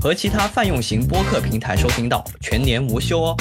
[0.00, 3.36] 和其他泛用型播客平台收听到，全年无休哦。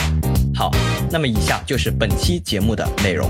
[0.56, 0.72] 好，
[1.12, 3.30] 那么以下就是本期节目的内容。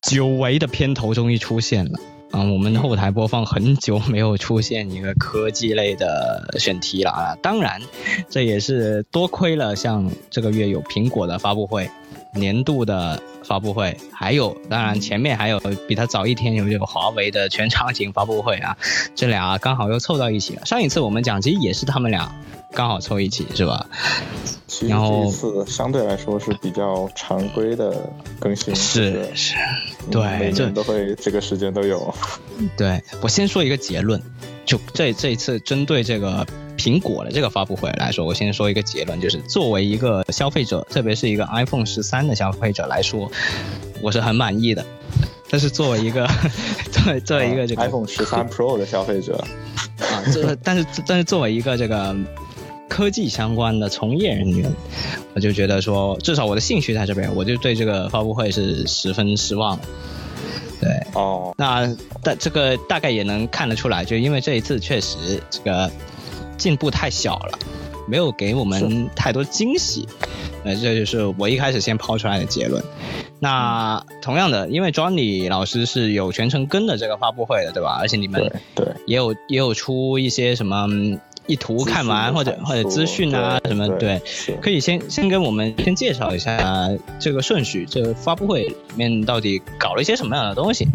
[0.00, 2.00] 久违的片头终于出现了。
[2.32, 7.36] 嗯，我们后台播放很久没有出现一个科技类的选题了啊！
[7.42, 7.80] 当然，
[8.30, 11.88] 这也是多亏了像这个月有苹果的发布会，
[12.34, 18.76] 年度的发布会，还有当然前面还有比它早一天有这个华为的全场景发布会啊，
[19.14, 20.66] 这俩刚好又凑到一起了。
[20.66, 22.34] 上一次我们讲其实也是他们俩
[22.72, 23.86] 刚好凑一起，是吧？
[24.88, 28.10] 然后这一次相对来说是比较常规的
[28.40, 29.54] 更新，是是，
[30.10, 32.12] 对，每年都会这个时间都有。
[32.76, 34.20] 对我先说一个结论，
[34.64, 36.44] 就这这一次针对这个
[36.76, 43.30] 苹果的这个发布会来说，我先说一个结论，就是作为一个消费者，特别是一个 iPhone 十三的消费者来说，
[44.00, 44.84] 我是很满意的。
[45.50, 46.26] 但是作为一个
[46.90, 49.36] 作为作为一个这个 iPhone 十三 Pro 的消费者
[49.98, 52.14] 啊，这但是但是作为一个这个。
[52.86, 54.72] 科技相关的从业人员，
[55.34, 59.76] 我就觉得说，至少我的兴趣在这边，我就对这个发布会是十分失望。
[60.80, 65.16] 对，哦，那但这个大概也能看得出来，就因为这一次确实
[65.50, 65.90] 这个
[66.56, 67.58] 进步太小了，
[68.08, 70.08] 没有给我们太多惊喜。
[70.64, 72.82] 呃，这就是我一开始先抛出来的结论。
[73.38, 77.98] 那同样的，因为 Johnny 老师是有全程跟的这个发布会的，对吧？
[78.00, 80.88] 而且你们对也有也有出一些什么。
[81.46, 84.22] 一图看完或者或者资讯啊什么对，
[84.62, 86.88] 可以先先跟我们先介绍一下
[87.18, 90.88] 这个顺序，这个发布会里面到底搞了一些什么样的东西？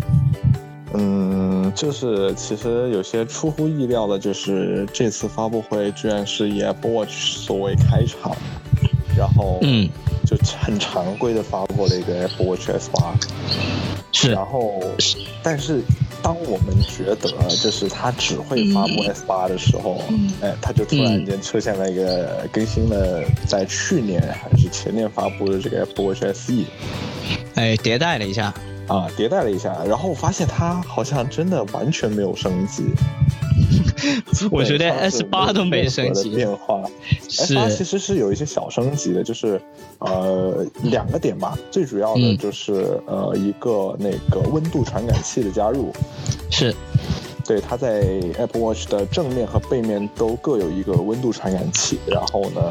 [0.94, 8.36] 嗯，就是其实有些出乎意料的，就是这次发布会居然是以 Apple Watch 作为开场，
[9.18, 9.90] 然后嗯，
[10.26, 13.14] 就很常规的发布了一个 Apple Watch S 八，
[14.12, 14.82] 是，然后
[15.44, 15.82] 但是。
[16.22, 26.66] 当我们觉得就是它只会发布 S 八的时候，嗯哎，它就突然间出现了一个更新了，在去年还是前年发布的这个 Apple Watch SE，
[27.56, 28.54] 哎，迭代了一下
[28.90, 32.84] 啊，迭代了一下，然后我发现它好像真的完全没有升级。
[34.52, 36.30] 我觉得 S 八都没升级。
[36.30, 36.82] 变化
[37.30, 39.62] ，S 八其实是有一些小升级的，就是
[40.00, 45.94] 呃两个点吧，最主要的就是呃一个那个温度传感器的加入，
[46.50, 46.74] 是。
[47.50, 48.04] 对，它在
[48.38, 52.62] Apple Watch 的正面和背面都各有一个温度传感器，然后呢，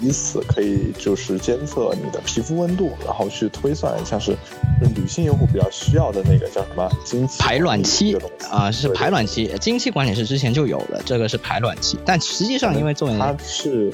[0.00, 4.36] 以此可以就是监测你的皮肤温度，然后去推算像是
[4.94, 8.16] 女性用户比较需要的那个叫什么经期排卵期
[8.48, 13.92] 啊，是排卵期，经期管理是之前就有的，这个是排卵期，但实际上因为作为它是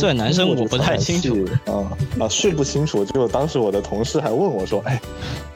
[0.00, 5.00] 作为男生我不太清楚啊啊是不清楚，就当时我的同事还问我说，哎，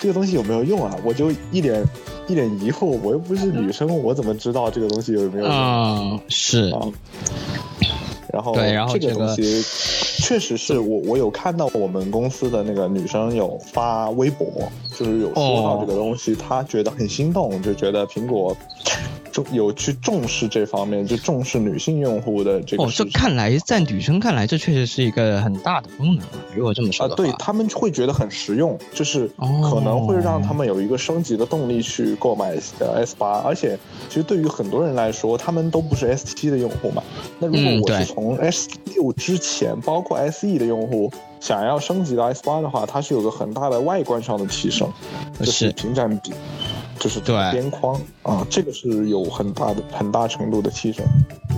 [0.00, 0.97] 这个东西有没有用啊？
[1.05, 1.87] 我就一脸。
[2.28, 5.53] 一脸疑惑，我又不是女生，我怎么知道这个东西有没有用？
[5.53, 6.78] 啊，是啊。
[8.33, 9.43] 然后，对，然后这个东西
[10.22, 14.47] 确实是我，我有看到我们公司的那个女生有发微博，
[14.97, 18.56] 就是有说到这个东西，她觉得很心动，就觉得苹果。
[19.33, 22.83] 重有去重视这方面，就重视女性用户的这个。
[22.83, 26.27] 哦，这看来在女生看来，这确实是一个很大的功能。
[26.55, 33.41] 如果这么说啊，对他们会觉得很实用，就是可能会让他们有一个升级的动力去购买呃 S 八。
[33.41, 37.03] 而且，其实对于很多人来说，他们都不是 S 七的用户嘛。
[37.39, 44.93] 那如果我是从 S 六之前，包括 S E 的用户，想要升级到 S 八的话，它是有个很大的外观上的提升，
[45.39, 46.33] 就是屏占比。
[47.00, 51.05] 就是对边框啊，这个是有很大的、很大程度的提升。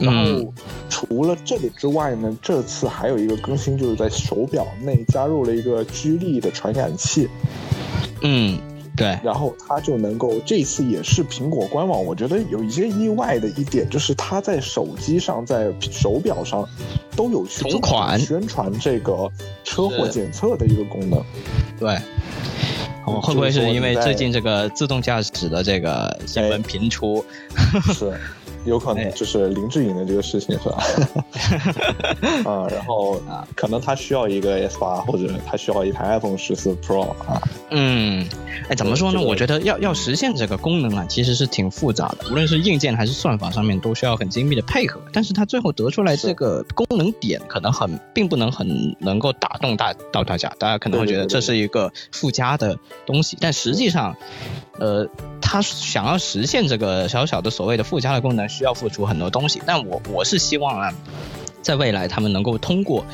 [0.00, 0.54] 然后
[0.88, 7.28] 除了这个之外呢，这次还有一个更新，就是在手表内加入了一个居力的传感器。
[8.22, 8.56] 嗯，
[8.96, 9.18] 对。
[9.24, 16.64] 然后它就能够，这次也是苹果官网，我觉得有一些意外的一点，就是它在手机上、在手表上
[17.16, 19.28] 都有去同款宣传这个
[19.64, 21.20] 车祸检测的一个功能。
[21.80, 21.98] 对。
[23.04, 27.24] 会不会是因为最近这个自动驾驶的这个新闻频出？
[27.94, 28.12] 是，
[28.64, 30.82] 有可能就是林志颖的这个事情是吧？
[32.50, 37.40] 啊，然后啊，可能他需要一个 S 八，或者他需要一台 iPhone 十四 Pro 啊。
[37.70, 38.28] 嗯，
[38.68, 39.20] 哎，怎么说呢？
[39.20, 45.00] 我觉得要要实现这个功能啊，其实是挺复杂的，无论是硬件还是算法上面，都需要很精密的配合。
[45.12, 54.14] 但是它最后得出来这个功能点，可能很并不能很能够打动大到大家，大家可能会觉得这是一个附加的东西，但实际上，
[54.78, 55.08] 呃，
[55.40, 59.62] 他想要实现这个小小的所谓的附加的功能，需要付出很多东西。
[59.66, 60.92] 但我我是希望啊，
[61.62, 63.04] 在未来他们能够通过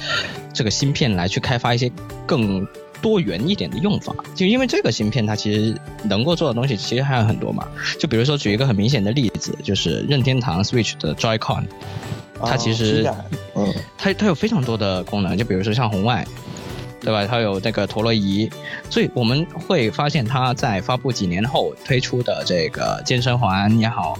[0.52, 1.90] 这个芯片来去开发一些
[2.26, 2.67] 更
[3.00, 4.14] 多元一点的用法。
[4.35, 7.69] 就因为这个芯片它其实能够做的东西其实还有很多嘛。
[7.99, 11.67] 就比如说举一个很明显的例子，就是任天堂 Switch 的 Joy-Con，
[12.41, 13.08] 它其实
[13.55, 16.26] 嗯，它它有非常多的功能，就比如说像红外。
[17.00, 17.27] 对吧？
[17.27, 18.50] 它有那个陀螺仪，
[18.91, 24.19] 所以我们会发现它在发布几年后推出的这个健身环也好，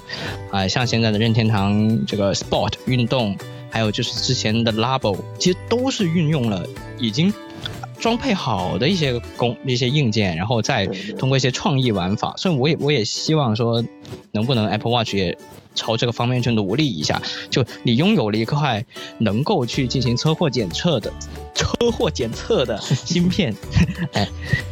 [0.51, 3.37] 啊，像现在的任天堂这个 Sport 运动，
[3.71, 6.65] 还有就是之前的 Labo，其实都是运用了
[6.99, 7.33] 已经
[7.99, 10.87] 装配好的一些工一些硬件，然后再
[11.19, 12.35] 通过一些创意玩法。
[12.37, 13.85] 所以我也我也希望说，
[14.33, 15.37] 能不能 Apple Watch 也。
[15.75, 18.85] 朝这个方面去努力一下，就你拥有了一块
[19.19, 21.13] 能够去进行车祸检测的
[21.55, 23.55] 车祸检测的芯片，
[24.13, 24.29] 哎，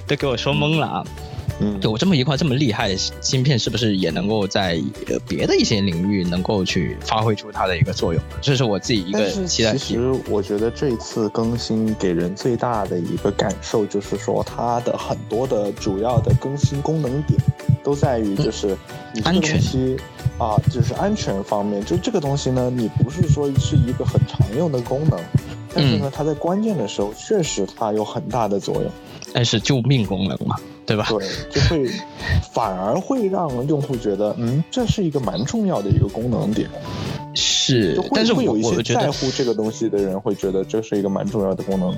[0.08, 1.04] 都给我说懵了啊！
[1.06, 1.35] 嗯，
[1.82, 4.80] 有这么一块这么厉害的芯片，是不是也能够在
[5.28, 8.22] 别的一些领域能够去发挥出它的一个作用？
[8.40, 9.76] 这是我自己一个期待。
[9.76, 17.40] 其实我觉得这次更新给人最大的一个感受就是说，它的很多的主要的更新功能点
[17.82, 18.76] 都在于就是
[19.24, 19.60] 安全。
[20.38, 25.18] 啊，就是安全方面，就这个东西呢，你不是说是一个很常用的功能，
[25.76, 28.90] 但是呢，它在关键的时候确实它有很大的作用，
[29.34, 30.56] 但，是救命功能嘛，
[30.86, 31.06] 对吧？
[31.10, 31.90] 对，就会
[32.52, 36.66] 反而会让用户觉得，嗯，这是一个蛮重要的一个功能点，
[37.36, 41.94] 是，但是我我觉得在乎这个东西的人会觉得这是一个蛮重要的功能。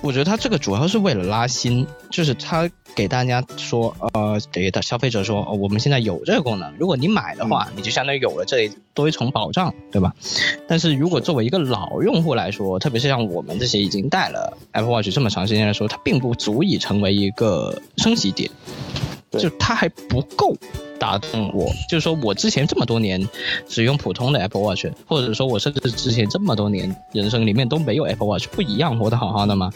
[0.00, 10.12] 我觉得它这个主要是为了拉新，就是它给大家说，呃，给的消费者说，我们现在有这个功能，如果你买的话，你就相当于有了这多一重保障，对吧？
[10.66, 18.50] 但是如果作为一个老用户来说，特别是像我们这些已经戴了 Apple Watch 这么长时间来说，它并不足以成为一个升级点，
[19.38, 20.56] 就它还不够。
[20.98, 23.28] 打动我，就是说我之前这么多年
[23.68, 29.72] 只用普通的 Apple Watch，或者说我甚至之前这么多年人生里面都没有 Apple Watch，不一样活得好好的吗？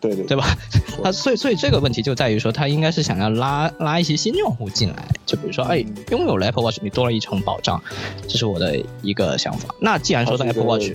[0.00, 0.56] 对对对吧？
[1.02, 7.82] 他所以所以这个问题就在于说，他应该是想要拉拉一些新用户进来，就比如说，哎，拥有了 Apple Watch，你多了一重保障，
[8.28, 9.74] 这是我的一个想法。
[9.80, 10.92] 那既然说到 Apple Watch。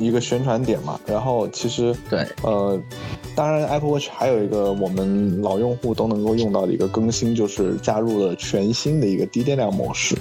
[0.00, 2.80] 一个宣传点嘛，然后其实对，呃，
[3.36, 10.16] 当然 Apple Watch 还有一个我们老用户都能够用到的一个更新，就是加入了全新的一个低电量模式。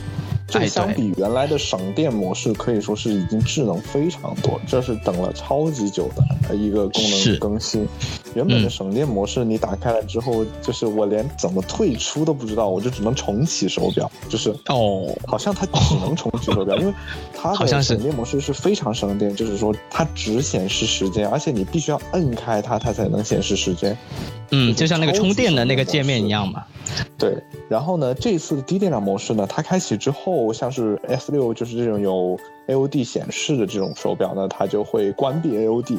[0.49, 4.59] 这相比原来的省电模式，可以说是已经智能非常多。
[4.67, 6.09] 这是等了超级久
[6.47, 7.87] 的一个功能更新。
[8.35, 14.09] 原本的省电模式，你打开了之后，就是我连怎么退出都不知道，我就只能重启手表。
[14.27, 16.93] 就是哦，好像它只能重启手表，因为
[17.33, 23.97] 它 的省电模式是非常省电，就是说它只显示时间，而且你必须要摁开它，它才能显示时间。
[24.51, 26.63] 嗯，就像那个充电的那个界面一样嘛。
[27.17, 27.37] 对，
[27.69, 35.97] 然后呢，这次的低电量模式呢，它开启之后，像是 S 六就是这种有 AOD 显示的这种手表呢，它就会关闭 AOD。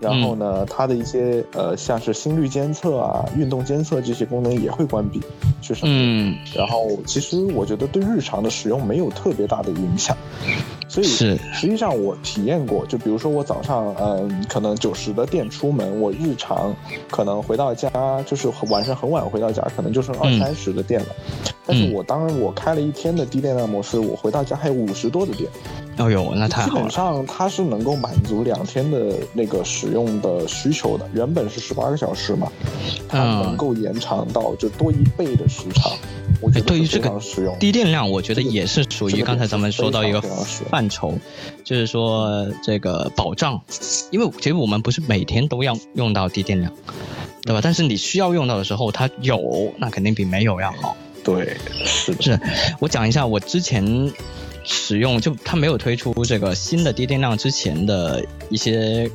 [0.00, 5.20] 然后呢，它的一些呃，像是心率监测啊、运动监测这些功能也会关闭，
[5.62, 5.92] 是什么？
[5.94, 6.36] 嗯。
[6.54, 10.16] 然后其实我觉得对日常的使用没有特别大的影响。
[10.88, 16.74] 所以是，实际上我体验过，就比如说我早上，嗯，可能九十的电出门，我日常
[17.08, 17.88] 可能回到家，
[18.26, 21.06] 就是晚上很晚回到家，可能就剩二三十的电了。
[21.64, 25.48] 但是我当我开了一天的低电量模式，我回到家还有五十多的电。
[25.98, 26.74] 哦呦，那太好了。
[26.74, 31.08] 基本上它是能够满足两天的那个使用的需求的。
[31.12, 32.50] 原本是十八个小时嘛，
[33.08, 35.92] 它能够延长到就多一倍的时长。
[36.40, 37.20] 我觉得对于这个
[37.60, 41.14] 低电量，我觉得也是属于刚才咱们说到一个范畴，
[41.62, 43.60] 就是说这个保障，
[44.10, 46.72] 因为其实我们不是每天都要用到低电量，
[47.42, 47.60] 对吧？
[47.62, 50.96] 但是你需要用到的时候，它有，那肯定比没有要好。
[51.24, 52.40] 对，是的是。
[52.80, 54.12] 我讲一下我之前。
[54.64, 59.10] 使用就它没有推出这个新的低电量之前的一些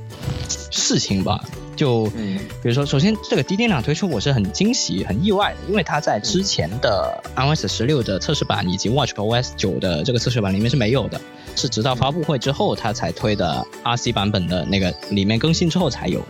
[0.70, 1.42] 事情吧，
[1.74, 11.22] 就比如说，首先这个低电量推出我是很惊喜、很意外的，因为它在之前的 iOS 十六的测试版以及 WatchOS 九的这个测试版里面是没有的。
[11.58, 16.24] 是直到发布会之后它才推的 RC 版本的那个里面更新之后才有，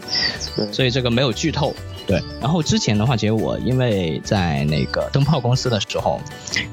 [0.71, 1.75] 所以这个没有剧透。
[2.07, 6.21] 对，然后之前的话，其实我因为在那个灯泡公司的时候，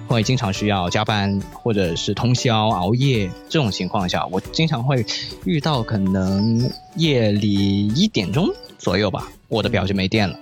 [0.06, 5.04] 会经常需要加班或者是通宵熬夜这种情况下，我经常会
[5.44, 10.38] 遇到可能夜里一点钟左右吧，我的表就没电了，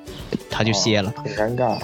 [0.50, 1.78] 它就歇了，很尴尬。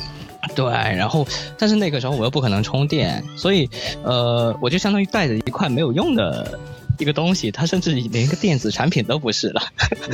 [0.58, 1.24] 对，然后
[1.56, 3.70] 但是那个时候我又不可能充电，所以
[4.02, 6.58] 呃，我就相当于带着一块没有用的。
[7.00, 9.62] 一个东西，它甚至连一个电子产品都不是了，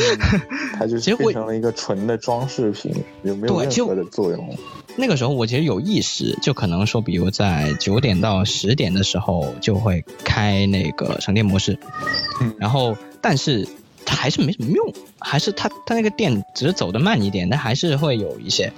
[0.79, 4.55] 它就变成了一个纯的装饰品，有没有任何的作用？
[4.95, 11.79] 那个时候我其实有意识，就可能说，比如在九点到十点的时候就会开那个省电模式，
[12.59, 13.67] 然后但是。
[14.15, 18.73] 它还是没什么用，还是它它那个电只是走得慢一点，但还是会有一些。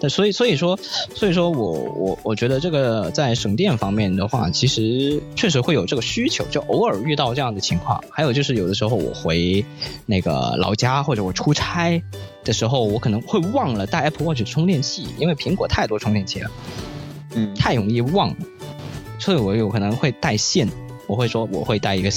[0.00, 0.78] 但所以所以说
[1.14, 8.00] 所以说我我我觉得这个在省电方面的话，其实确实会有这个需求，就偶尔遇到这样的情况。
[8.08, 9.64] 还有就是有的时候我回
[10.06, 12.00] 那个老家或者我出差
[12.44, 16.50] 的时候，我可能会忘了带 Apple Watch 充电器，因为苹果太多充电器了，
[17.34, 18.32] 嗯，太容易忘，
[19.18, 20.68] 所以我有可能会带线。
[21.08, 22.10] 我会说我会带一个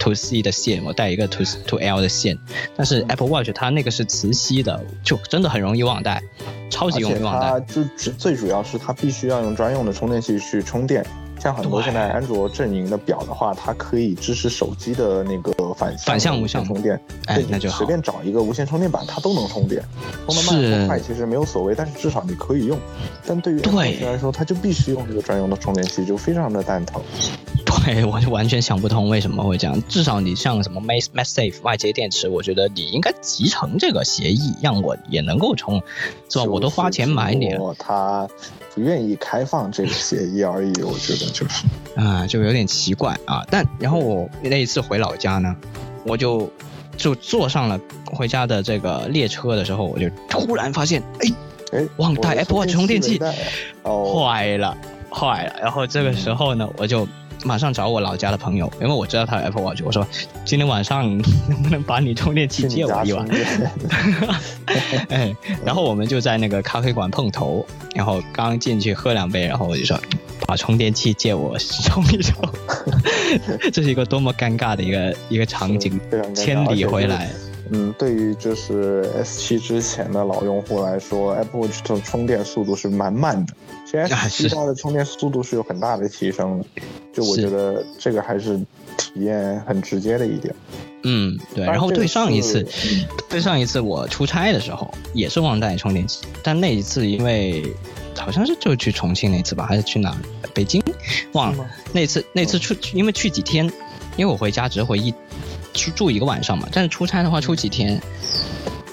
[0.00, 2.36] To C 的线，我带一个 To To L 的线，
[2.74, 6.22] 但是 Apple Watch 它那个是磁吸的，就真的很容易忘带，
[6.70, 7.60] 超级容易忘带。
[7.60, 11.04] 就最主要是它必须要用专用的充电器去充电。
[11.38, 19.82] 像很多现在安卓阵营的表的话，它可以支持手机的那个反反向无线充电，哎，那就随便找一个无线充电板，它都能充电，
[20.26, 22.78] 充的慢充快其实没有所谓，但是至少你可以用。
[23.26, 27.00] 但对于安卓来说，它就必须用这个专用的充电器，就非常的蛋疼。
[27.84, 29.80] 对，我就完全想不通为什么会这样。
[29.88, 35.80] 至少你像什么 Mac MacSafe 外接电池，我觉得你应该集成这个协议，让我也能够充，
[36.28, 36.44] 是吧？
[36.44, 38.28] 我都花钱买你了，他。
[38.74, 41.66] 不愿意开放这个协议而已，我觉得就是，
[41.96, 43.44] 啊，就有点奇怪啊。
[43.50, 45.54] 但然后我那一次回老家呢，
[46.04, 46.50] 我就
[46.96, 51.32] 就坐上了回家的这个列车的时候，我就突然发现，哎
[51.72, 53.20] 哎，忘带 Apple Watch 充电器，
[53.82, 54.76] 坏了，
[55.10, 55.54] 坏了。
[55.60, 57.06] 然后这个时候呢，我就。
[57.44, 59.82] 马上找我老家的朋友，因为我知道他有 Apple Watch。
[59.84, 60.06] 我说
[60.44, 61.06] 今天晚上
[61.48, 63.28] 能不能把你充电器借我一晚？
[65.08, 67.64] 哎，然后我们就在那个咖啡馆碰头，
[67.94, 69.98] 然后刚进去喝两杯，然后我就说
[70.46, 72.42] 把充电器借我充一充。
[73.72, 76.00] 这是一个多么尴尬的一个一个场景，
[76.34, 77.30] 千里回来。
[77.70, 83.52] 嗯，对于就是 S 七之前的老用户来说，Apple Watch 的充电速度是蛮慢的。
[83.84, 86.64] 其实 S 七它的充电速度是有很大的提升的，
[87.12, 88.56] 就我觉得这个还是
[88.96, 90.54] 体验很直接的一点。
[91.02, 91.64] 嗯，对。
[91.64, 92.66] 然后对上一次，
[93.28, 97.62] 对上一次我出差的时候也是忘带充电器，但那一次因为
[98.16, 100.16] 好像是就去重庆那次吧，还是去哪？
[100.54, 100.82] 北京？
[101.32, 101.66] 忘了。
[101.92, 103.64] 那次那次出因为去几天，
[104.16, 105.12] 因为我回家只回一。
[105.78, 108.00] 住住一个晚上嘛，但是出差的话出几天，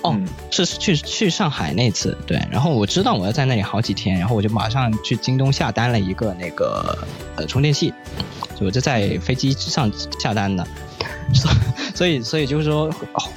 [0.03, 0.15] 哦，
[0.51, 6.97] 是去去上海那次，对，然后我知道我要在那里好几天，然后我就马上去京东下单了一个那个
[7.35, 7.93] 呃充电器，
[8.61, 10.65] 我就在飞机上下单的。
[11.95, 12.89] 所以，所以就是说，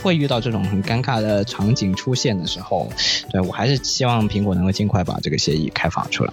[0.03, 2.91] 会遇到这种很尴尬的场景出现的时候，
[3.31, 6.33] 对我还是希望苹果能够尽快把这个协议开放出来。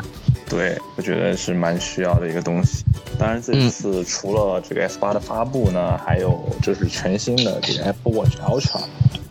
[0.50, 2.84] 对，我觉得是蛮需要的一个东西。
[3.18, 8.82] 当然，这次除了这个 S 八的发布呢，还有就是全新的这个 Apple Watch Ultra。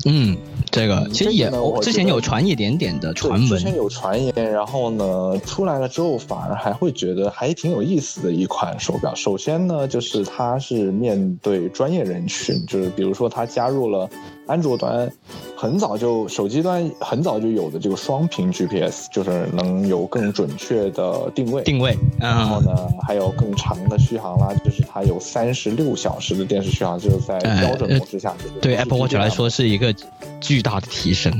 [0.06, 0.36] 嗯。
[0.74, 1.48] 这个其实也
[1.80, 9.14] 之前有传一点点的传闻，之前有传言，然后呢出来了之后，反而还会觉得还挺有意思的一款手表。
[9.14, 14.10] 首先呢，就是它是面对专业人群，就是比如说它加入了。
[14.46, 15.10] 安卓端
[15.56, 29.94] 很早就手机端很早就有的这个双屏 GPS，就是能有更准确的定位定位，然后呢还有更长的续航啦，就是它有三十六小时的电池续航，就是在标准模式下，对 Apple Watch 来说是一个
[30.40, 31.32] 巨大的提升。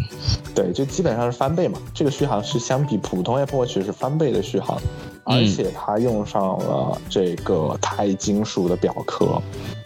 [0.55, 4.81] 对，就基本上是翻倍嘛，这个续航是相比普通 Apple Watch 是翻倍的续航，
[5.25, 9.43] 而且它用上了这个钛金属的表壳。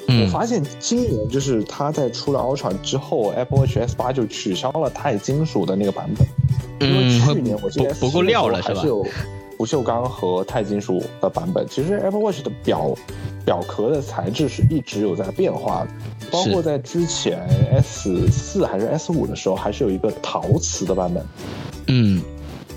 [0.08, 6.26] 我发现今年就是它在出了 Ultra 之后，Apple Watch S 八就取消了钛金属的那个版本。
[6.80, 9.06] 因为去年我记得不够料了，还是有
[9.58, 11.66] 不锈钢和钛金属的版本。
[11.68, 12.94] 其实 Apple Watch 的表
[13.44, 15.90] 表壳的材质是一直有在变化的，
[16.30, 17.38] 包括在之前
[17.72, 21.26] S 四还是 S 五的时候，还是有一个陶瓷的版本。
[21.88, 22.22] 嗯。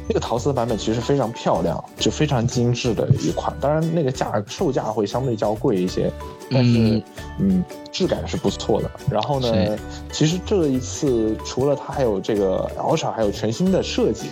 [0.08, 3.56] 这个陶瓷的版本其实非常漂亮，就非常精致的一款。
[3.62, 6.12] 当然，那个价售价会相对较贵一些，
[6.52, 7.02] 但是
[7.40, 8.92] 嗯，质感是不错的。
[9.10, 9.78] 然后呢，
[10.12, 14.28] 其实这一次除了它还有这个 Ultra，还有全新的设计。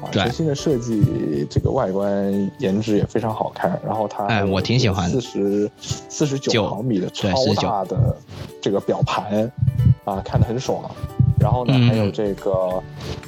[0.00, 3.78] 啊全新的设计，这个外观颜值也非常好看。
[3.84, 8.16] 然后它，哎，我挺喜欢四十四十九毫米的超大的
[8.62, 9.50] 这个表盘，
[10.04, 10.88] 啊，看得很爽。
[11.40, 12.82] 然后呢，还有这个，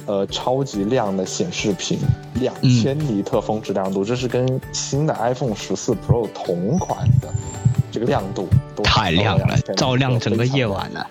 [0.05, 1.97] 呃，超级亮的显示屏，
[2.35, 7.29] 两千尼特峰值亮度，这是跟新的 iPhone 十四 Pro 同款的，
[7.89, 8.49] 这个亮度
[8.83, 11.07] 太亮了，照亮整个夜晚了。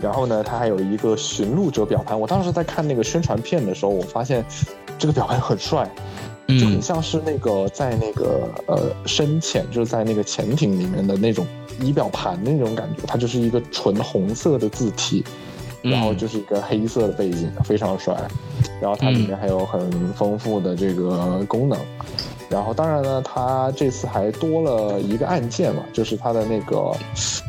[0.00, 4.42] 然后呢，它还有一个寻路者表盘，我当时在看那个宣传片的时候，我发现
[4.98, 5.86] 这个表盘很帅，
[6.48, 11.46] 就很像是那个在那个呃深潜，就是在那个潜艇里面的那种
[11.80, 15.22] 仪表盘的那种感觉，它就是一个纯红色的字体。
[15.90, 18.14] 然后就是一个黑色的背景，非常帅。
[18.80, 21.78] 然后它里面还有很丰富的这个功能。
[22.48, 26.92] 然后当然呢，它这次还多了一个按键嘛，就是它的那个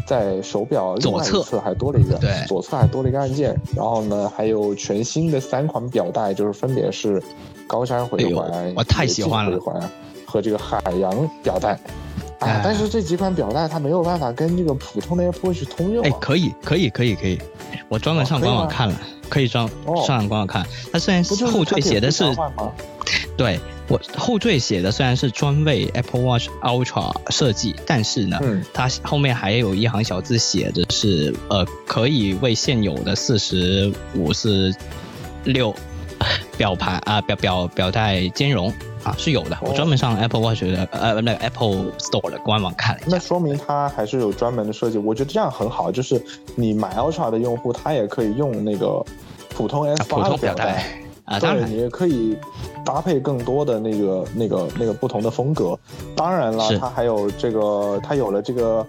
[0.08, 3.56] 在手表左侧还多了一个，对，左侧还多了一个按键。
[3.75, 7.22] 然后呢，还有全新的三款表带，就是分别是
[7.67, 9.89] 高山回环、我太喜欢了，回环
[10.25, 11.79] 和这个海洋表带。
[12.39, 12.62] 啊！
[12.63, 16.03] 但是这几款表带它没有办法跟这个普通的 Apple Watch 通用。
[16.06, 17.39] 哎，可以，可以，可以，可以。
[17.89, 19.70] 我专门上官网看了，可以装
[20.06, 20.65] 上官网看。
[20.91, 22.24] 它虽然后缀写的是，
[23.36, 28.39] 对我后缀写的虽然是专为 Apple Watch Ultra 设计，但是呢，
[28.74, 34.74] 它后面还有一行小字写的是，呃，可以为现有的四十五、四
[35.46, 35.74] 六
[36.58, 38.74] 表盘啊表表表带兼容。
[39.07, 39.57] 啊，是有的。
[39.61, 44.97] 我专门上 Apple Watch 的呃那个 Apple Store 的官网看了一下，那说明它还是有专门的设计。
[44.97, 46.21] 我觉得这样很好，就是
[46.55, 49.01] 你买 Ultra 的用户，他也可以用那个
[49.49, 50.83] 普通 S 八的表带
[51.23, 52.37] 啊，当然你也可以
[52.83, 55.77] 搭配更多的那个那个那个不同的风格。
[56.15, 58.85] 当然了，它还有这个，它有了这个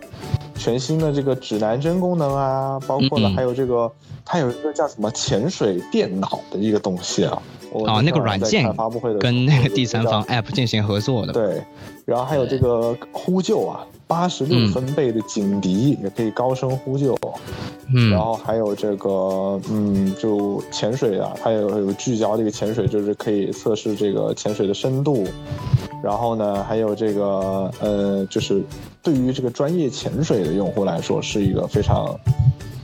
[0.56, 3.90] 全新的这个指南针功能啊，包括了还有这个，
[4.24, 7.40] 它有一个叫什么潜水电脑的一个东西啊。
[7.86, 11.32] 啊，那个软件发布会的跟那个第三方 App 进行合作的。
[11.32, 11.62] 对，
[12.04, 17.18] 然后还有这个呼救啊，八十六分贝的警笛也可以高声呼救。
[17.94, 25.26] 嗯，然后还有这个，嗯，就潜水啊，它有有聚焦这个潜水，就是可以测试这个潜水的深度。
[26.02, 28.62] 然后呢，还有这个，呃，就是
[29.02, 32.14] 对于这个专业潜水的用户来说，是一个非常，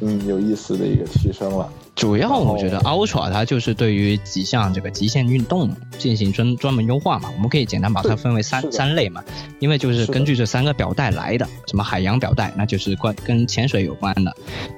[0.00, 1.68] 嗯，有意思的一个提升了。
[1.94, 9.22] 主要我觉得 Ultra 它就是对于几项这个极限运动进行专专门优化嘛，我们可以简单把它分为三三类嘛，
[9.60, 14.30] 因为就是根据这三个表带来的，什么海洋表带，那就是关跟潜水有关的；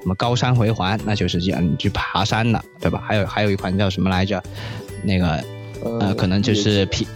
[0.02, 3.02] 什么高山回环，那就是讲去爬山的，对吧？
[3.02, 4.42] 还有还有一款叫什么来着？
[5.02, 5.42] 那个
[5.82, 7.06] 呃，可能就是平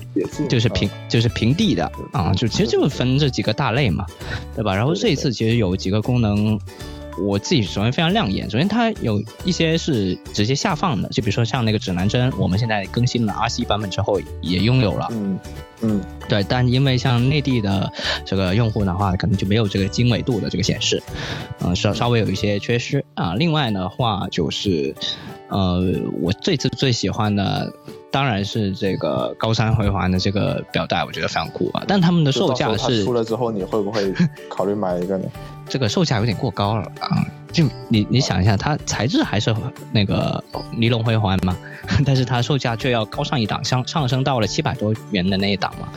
[0.49, 4.07] 就是平就是平地的啊，就其实就是分这几个大类嘛，
[4.57, 4.75] 对吧？
[4.75, 6.59] 然后这一次其实有几个功能。
[7.23, 15.09] 我自己首先非常亮眼，首先它有一些是直接下放的，就比如说像那个指南针，我们现在更新了 RC 版本之后也拥有了。
[15.11, 15.39] 嗯
[15.83, 17.91] 嗯，对，但因为像内地的
[18.25, 21.03] 这个用户的话，可能就没有这个经纬度的这个显示，
[21.61, 23.35] 嗯，稍稍微有一些缺失啊。
[23.35, 24.95] 另外的话就是，
[25.49, 25.81] 呃，
[26.21, 27.73] 我这次最喜欢的
[28.11, 31.83] 当然是这个高山回环的这个表带，我觉得非常酷啊。
[31.89, 34.13] 但他们的售价是出了之后，你会不会
[34.51, 35.25] 考虑买一个呢？
[35.71, 37.25] 这个售价有点过高了啊！
[37.53, 39.55] 就你你想一下，它材质还是
[39.93, 40.43] 那个
[40.77, 41.57] 尼龙回环嘛，
[42.05, 45.89] 但是它售价却要高上一档，上上升到了七百多元的那一档嘛，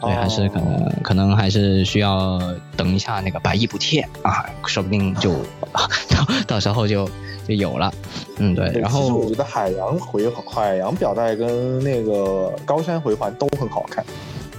[0.00, 2.40] 所以还是可能可能还是需要
[2.76, 5.34] 等一下那个百亿补贴啊，说不定就
[5.74, 7.08] 到到时候就
[7.46, 7.92] 就有了。
[8.38, 8.70] 嗯，对。
[8.80, 14.04] 然后我觉得海洋回海洋表带跟那个高山回环都很好看。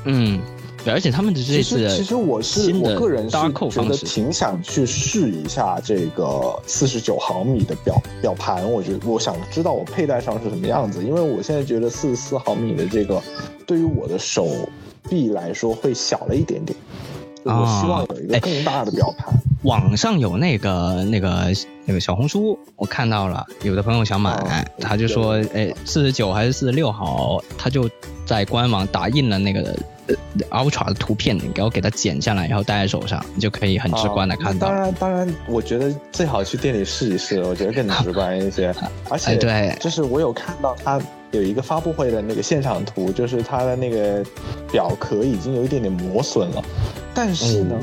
[0.03, 0.41] 嗯。
[0.91, 3.37] 而且他们的这次，其实我是我个人是
[3.69, 13.21] 觉得挺想去试一下这个四十九毫米的表表盘，我觉得我想知道我佩戴上是什么样子，因为我现在觉得四十四毫米的这个
[13.65, 14.47] 对于我的手
[15.09, 16.77] 臂来说会小了一点点，
[17.43, 19.33] 我希望有一个更大的表盘。
[19.63, 21.53] 网上有那个那个
[21.85, 27.89] 那个小红书，我看到了，有的朋友想买，他就说，哎，四十九还是四十六毫，他就
[28.25, 29.75] 在官网打印了那个。
[30.51, 34.67] Ultra 的图片，你给我给它剪下来，然后戴在手上，你就可以很直观的看到。
[34.67, 38.73] 当然，当然，我觉得最好去店里试一试，我觉得更直观一些。
[39.09, 44.23] 而且，对，就是我有看到它有一个发布会的那个现场图，就是它的那个
[44.71, 46.63] 表壳已经有一点点磨损了，
[47.13, 47.75] 但是呢，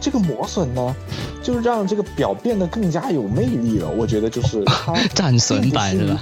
[0.00, 0.94] 这个磨损呢，
[1.42, 3.88] 就让这个表变得更加有魅力了。
[3.88, 6.20] 我觉得就是它 战损版是吧？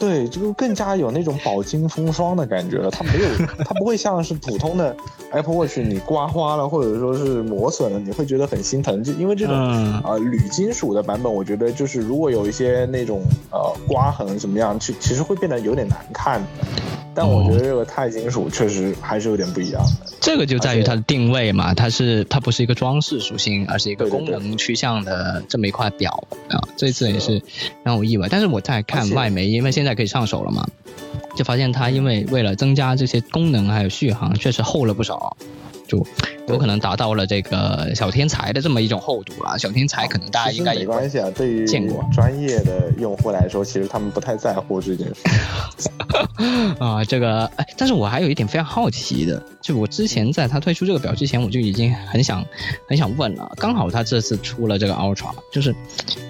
[0.00, 2.90] 对，就更加有那种饱经风霜的感觉了。
[2.90, 4.96] 它没有，它不会像是普通的
[5.32, 9.02] Apple Watch，你刮花了或者说是磨损了，你会觉得很心疼。
[9.02, 9.54] 就因为这种
[10.04, 16.42] 呃铝金属的版本，我觉得就是如果有一些那种呃刮痕怎么样，其其实会变得有点难看。
[17.12, 20.12] 但我觉得这个钛金属确实还是有点不一样的。
[20.20, 26.62] 这个就在于它的定位嘛，它是它不是一个装饰属性，而是一个功能趋向的这么一块表啊。
[26.76, 27.42] 这次也是
[27.82, 30.68] 让我意外，但是我在看外媒，因为现在可以上手了嘛，
[31.36, 35.36] 就发现它因为为了增加这些功能还有续航，确实厚了不少。
[35.86, 36.06] 就
[36.48, 39.58] 有可能达到了这个小天才的这么一种厚度了。
[39.58, 45.90] 小天才可能大家应该没关系啊，对于见过专业的用户来说，其实他们不太在乎这件事。
[46.78, 52.44] 啊，这个哎，但是我还有一点非常好奇的，就我之前在他推出这个表之前，我就已经很想
[52.88, 53.50] 很想问了。
[53.56, 55.74] 刚好他这次出了这个 Ultra，就是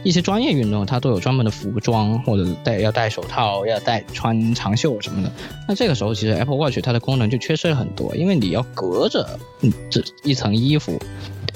[0.02, 5.32] 一些专业运动，它都有专门的服装，或者戴要戴手套，要戴穿长袖什么的。
[5.66, 9.26] 那这个时候，其实 Apple Watch 它的功能就缺失了很多，因为你要隔着。
[9.62, 10.98] 嗯，这一层衣服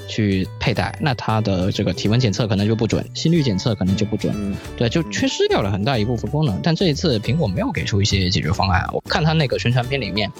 [0.07, 6.59] 去佩戴，那它的这个体温检测可能就不准，心率检测可能就不准，对，就缺失掉了很大一部分功能。
[6.63, 10.31] 但这一次苹果没有给出一些解决方案，我看它那个宣传片里面，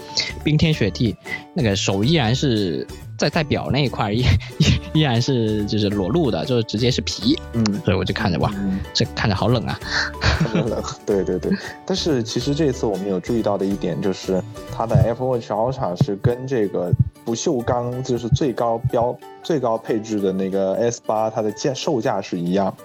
[0.43, 1.15] 冰天雪地，
[1.54, 2.88] 那个手依然是。
[3.17, 4.19] 在戴表那一块依
[4.60, 8.51] 依依然是就是裸露的，就是直接是皮，嗯，所以我就看着哇，
[8.93, 9.80] 这看着好冷啊，
[10.54, 11.51] 冷，对对对。
[11.86, 16.91] 但是其实这次我们有注意到的一点就是，它的 Apple Watch Ultra 是跟这个
[17.23, 22.75] 不锈钢就是最高标最高配置的那个 S 八，它的价售价是一样，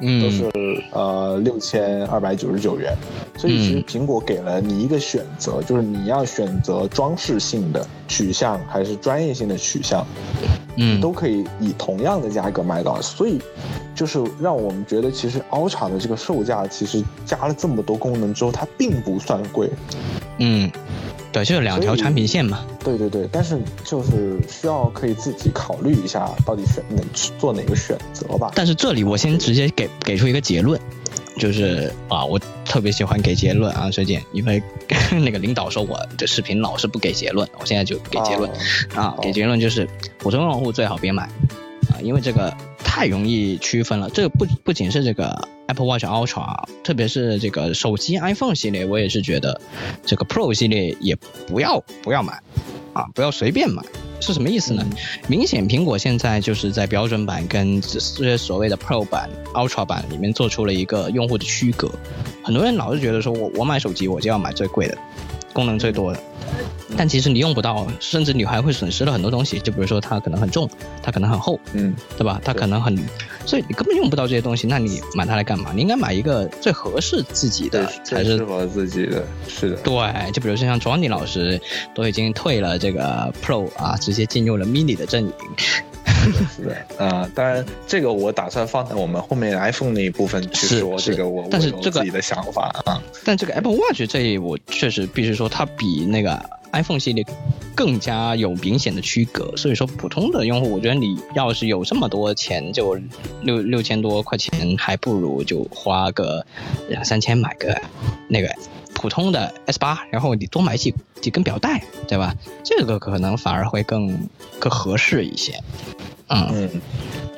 [0.00, 0.50] 嗯，都是
[0.92, 2.94] 呃六千二百九十九元。
[3.36, 9.71] 所以其实苹果给了你一个选择，就是你要选择装饰性的取向还是专业性的取。
[9.72, 10.06] 取向，
[10.76, 13.40] 嗯，都可以以同样的价格买到，所以
[13.94, 19.70] 就是让我们觉得，其实 Ultra 的这个售价，其实加了这么多功能之后，它并不算贵。
[20.38, 20.70] 嗯，
[21.32, 22.66] 对，就是两条产品线嘛。
[22.84, 27.02] 对对对，但是就是需要可以自己考虑一下，到底选哪
[27.38, 28.50] 做哪个选择吧。
[28.54, 30.78] 但是这里我先直接给给出一个结论。
[31.38, 31.90] 就是
[32.22, 34.62] 啊，我特别喜欢给结论啊，水姐，因为
[35.24, 38.48] 那个领导说我的视频老是不给结论，我现在就给结论
[38.94, 41.24] 啊，给结论就是普通用户最好别买
[41.90, 42.54] 啊，因为这个
[42.84, 44.08] 太容易区分了。
[44.10, 49.60] 这个不不仅是这个 Apple Watch Ultra，特别是这个手机 iPhone 系列，我也是觉得
[50.06, 51.16] 这个 Pro 系列也
[51.48, 52.40] 不要不要买
[52.92, 53.82] 啊，不要随便买。
[54.22, 54.86] 是什么意思呢？
[55.26, 61.90] 明显苹果现在就是在标准版跟这些所谓的 Pro 版、Ultra 版里面做出了一个用户的区隔。
[62.44, 64.96] 很多人老是觉得说我我买手机我就要买最贵的，
[65.52, 66.22] 功能最多的。
[66.96, 69.58] 但其实你用不到，甚至你还会损失了很多东西。
[69.58, 70.68] 就比如说它可能很重，
[71.02, 72.40] 它可能很厚，嗯，对吧？
[72.44, 72.96] 它可能很，
[73.46, 74.66] 所以你根本用不到这些东西。
[74.66, 75.72] 那你买它来干嘛？
[75.74, 79.24] 你应该买一个最合适自己的，才是适合自己的。
[79.48, 80.30] 是的，对。
[80.32, 81.60] 就比如说像 Johnny 老师
[81.94, 85.32] 都已经退了这个 Pro 啊，直接进入了 Mini 的阵营。
[86.56, 93.02] 是的，啊，当然这个我打算放在我们后面 iPhone 那一部分去说这个我，但是这个自己的想法啊。
[93.24, 96.40] 但这个 Apple Watch 这一我确实必须说，它比那个。
[96.74, 97.22] iPhone 系列
[97.74, 102.94] 更加有明显的区隔，所以说普通的用户，我觉得你要是有这么多钱，就
[103.42, 106.46] 六六千多块钱，还不如就花个
[106.88, 107.78] 两三千买个
[108.26, 108.50] 那个
[108.94, 112.34] 普通的 S 八，然后你多买几几根表带，对吧？
[112.64, 114.26] 这个可能反而会更
[114.58, 115.52] 更合适一些。
[116.32, 116.70] 嗯，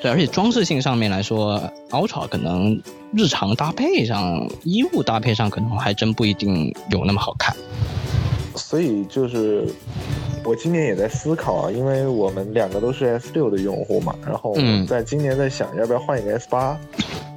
[0.00, 2.80] 对，而且装饰性上面来说，Ultra 可能
[3.12, 7.54] 日常搭配上、衣物搭配上，可能还真不一定有那么好看。
[8.54, 9.64] 所以就是，
[10.44, 14.54] 我今年也在思考啊，因为我们两个都是 S 六的用户嘛，然后
[14.88, 16.78] 在今年在想要不要换一个 S 八，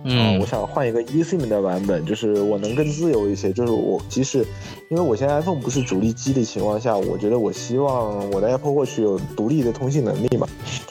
[0.03, 4.45] 嗯，我想换一个 eSIM 的版本，就是我能更自由一些，就是我即使，
[4.89, 10.47] 因为我现在 iPhone 不是主力机的情况下，我觉得我希望我的 Apple Watch 有独立的通信能力嘛，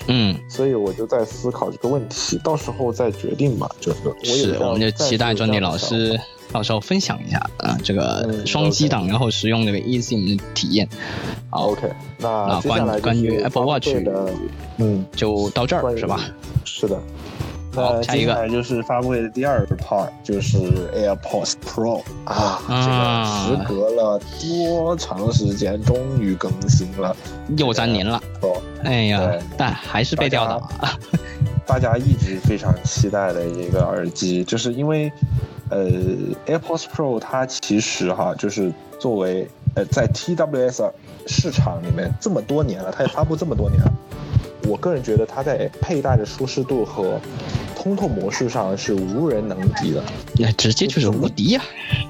[0.08, 6.18] 嗯，所以我就在思考这个问题，到时候再决定吧，就是，是，我们就期待专利老师。
[6.56, 10.88] 到时候分享一下啊，这个双击档然后使用那个 eSIM 的体验。
[11.50, 14.32] 好，OK，那关关于 Apple Watch 的，
[14.78, 16.18] 嗯，就到这儿是吧？
[16.64, 16.98] 是的。
[17.74, 20.56] 那下一个就是发布会的第二个 part，就是
[20.96, 27.14] AirPods Pro 啊，这个时隔了多长时间，终于更新了，
[27.58, 28.18] 又三年了。
[28.40, 30.98] 哦，哎呀，但还是被吊打。
[31.66, 35.12] 大家一直非常期待的一个耳机，就是因为。
[35.70, 35.90] 呃
[36.46, 40.90] ，AirPods Pro 它其实哈，就是作为呃在 TWS
[41.26, 43.92] 市场里面这么多年了，它也发布这么多年了，
[44.68, 47.20] 我个人觉得它在佩戴的舒适度和
[47.74, 50.02] 通透模式上是无人能敌的，
[50.38, 51.62] 那直接就是无敌呀。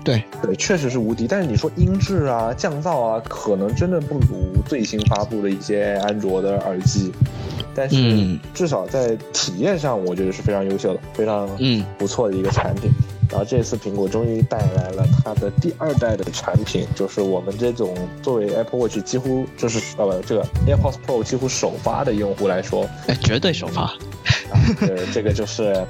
[0.05, 1.27] 对对，确实是无敌。
[1.27, 7.13] 但是你说音质啊、降噪啊，可能真的不如最新发布的一些安卓的耳机。
[7.75, 12.91] 但是至少在体验上，我觉得是非常优秀的，非常嗯不错的一个产品。
[13.29, 23.83] 然后这次苹果终于带来了它的第二代的产品，就是我们这种作为 Apple Watch 几乎就是呃这个 AirPods Pro 几乎首发的用户来说，哎，绝对首发。
[23.83, 23.97] 啊，
[24.81, 25.85] 这这个就是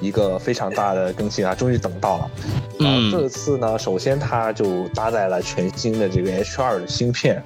[0.00, 2.30] 一个非常大的更新啊，终于等到了。
[2.78, 7.42] 然后这次呢，首先它就搭载了全新的这个 H2 的芯片。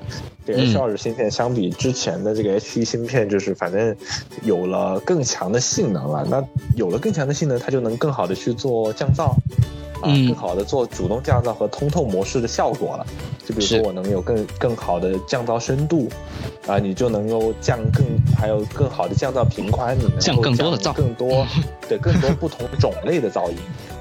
[0.49, 3.95] 这个 H2 的芯片相比之前的这个 H1 芯片，就是反正
[4.45, 6.27] 有了更强的性能了。
[6.27, 6.43] 那
[6.75, 9.35] 有了更强的性能，它就能更好的去做降噪。
[10.01, 13.05] 啊，更好的做主动降噪和通透模式的效果了。
[13.45, 16.09] 就比如说，我能有更更好的降噪深度，
[16.69, 18.07] 啊，你就能够降更
[18.37, 21.45] 还有更好的降噪频宽，你能降更多的噪，更多
[21.89, 23.57] 对更多不同种类的噪音。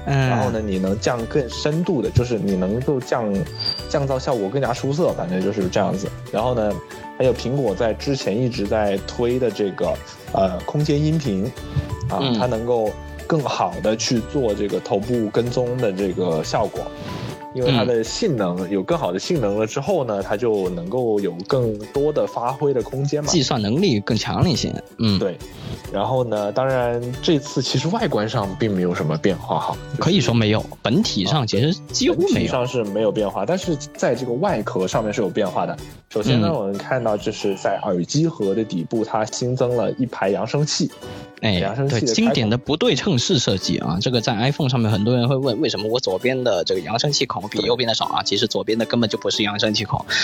[0.08, 3.32] 嗯，然后呢，你能降更深度的，就是你能够降
[3.88, 6.08] 降噪效果更加出色，反正就是这样子。
[6.32, 6.72] 然后呢，
[7.16, 9.94] 还有苹果在之前一直在推的这个
[10.32, 11.44] 呃空间音频，
[12.08, 12.90] 啊，它能够。
[13.28, 16.80] 更好的去做这个头部跟踪的这个效果，
[17.54, 24.72] 因为它的性能有更好的性能了之后呢，它就能够有更多的发挥的空间嘛，计算能力更强了一些。
[24.98, 25.36] 嗯，对。
[25.92, 35.76] 然后呢，当然这次其实外观上并没有什么变化哈，可以说没有，本体上其实几乎没有，上是没有变化，但是在这个外壳上面是有变化的。
[36.10, 40.90] 首先呢，我们看到就是在耳机盒的底部，它新增了一排扬声器。
[41.42, 48.22] 哎，扬声器，经典的不对称式设计啊，这个在 iPhone 上面很多人会问，为什么我左边的这个扬声器孔比右边的少啊？
[48.22, 50.04] 其实左边的根本就不是扬声器孔。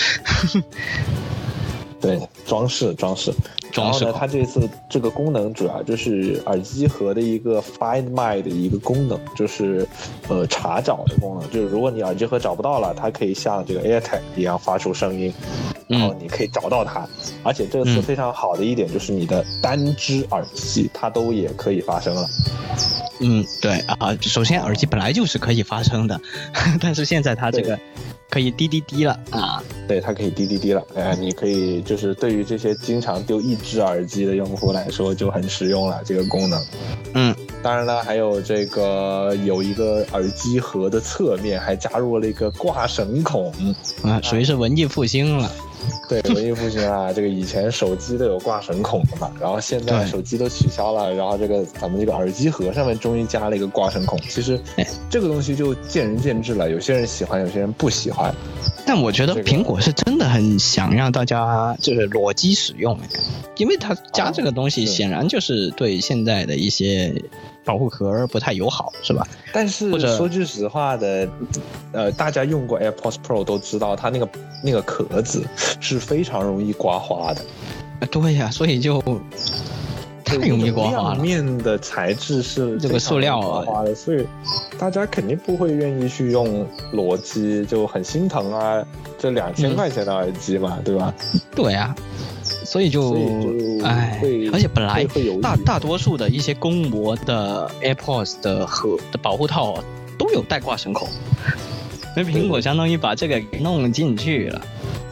[2.04, 3.32] 对，装饰装饰。
[3.72, 9.86] 然后呢，它这次这个功能主要就是耳机盒的一个 Find My 的一个功能，就是
[10.28, 11.50] 呃查找的功能。
[11.50, 15.32] 就是如果你耳机盒找不到了，它可以像这个 AirTag 一样发出声音，
[15.88, 17.08] 然后你可以找到它。
[17.42, 22.28] 而且这次非常好的一点就是你的单只耳机它都也可以发声了。
[23.20, 26.20] 嗯，对啊，首先耳机本来就是可以发声的，
[26.80, 27.76] 但是现在它这个。
[28.34, 29.62] 可以滴滴滴了啊！
[29.86, 30.84] 对，它可以滴滴滴了。
[30.96, 36.60] 哎，你可以就是对于这些经常丢一只耳机的用户来说就很实用了这个功能。
[37.12, 43.54] 嗯，当然了，还有这个有一个耳机盒的侧面还加入了一个挂绳孔
[44.02, 45.48] 啊，属于是文艺复兴了。
[46.08, 54.18] 对，文艺复兴啊，这个以前手机都有挂绳孔的嘛，然后现在手机都取消了，然后这个咱们这个耳机盒上面终于加了一个挂绳孔。
[54.22, 54.60] 其实
[55.08, 58.34] 这个东西就见仁见智了，有些人喜欢，有些人不喜欢。
[58.86, 62.98] 但我觉得苹果是真的很想让大家就是裸机使用，
[63.56, 67.14] 因为它加这个东西显然就是对现在的一些。
[67.64, 69.26] 保护壳不太友好，是吧？
[69.52, 71.28] 但是说句实话的，
[71.92, 74.28] 呃，大家用过 AirPods Pro 都知道，它那个
[74.62, 75.42] 那个壳子
[75.80, 77.40] 是非常容易刮花的。
[78.10, 79.02] 对呀，所以就
[80.24, 81.22] 太容易刮花了。
[81.22, 84.26] 面的材质是这个塑料刮的，所以
[84.78, 88.84] 大家肯定不会愿意去用裸机，就很心疼啊。
[89.18, 91.14] 这两千块钱的耳机嘛，对吧？
[91.54, 91.94] 对呀。
[92.74, 93.14] 所以就，
[93.84, 94.20] 哎，
[94.52, 95.06] 而且本来
[95.40, 99.78] 大大多数的一些公模的 AirPods 的盒的保护套
[100.18, 101.08] 都有带挂绳孔，
[102.16, 104.60] 那苹果相当于把这个给弄进去了，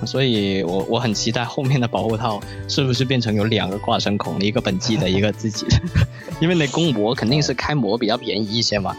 [0.04, 5.80] 所以我我很期待后面的保护套是不是变成有两个挂绳孔，一个本机的一个自己的，
[6.42, 8.96] 因为那公模肯定是开模比较便宜一些嘛。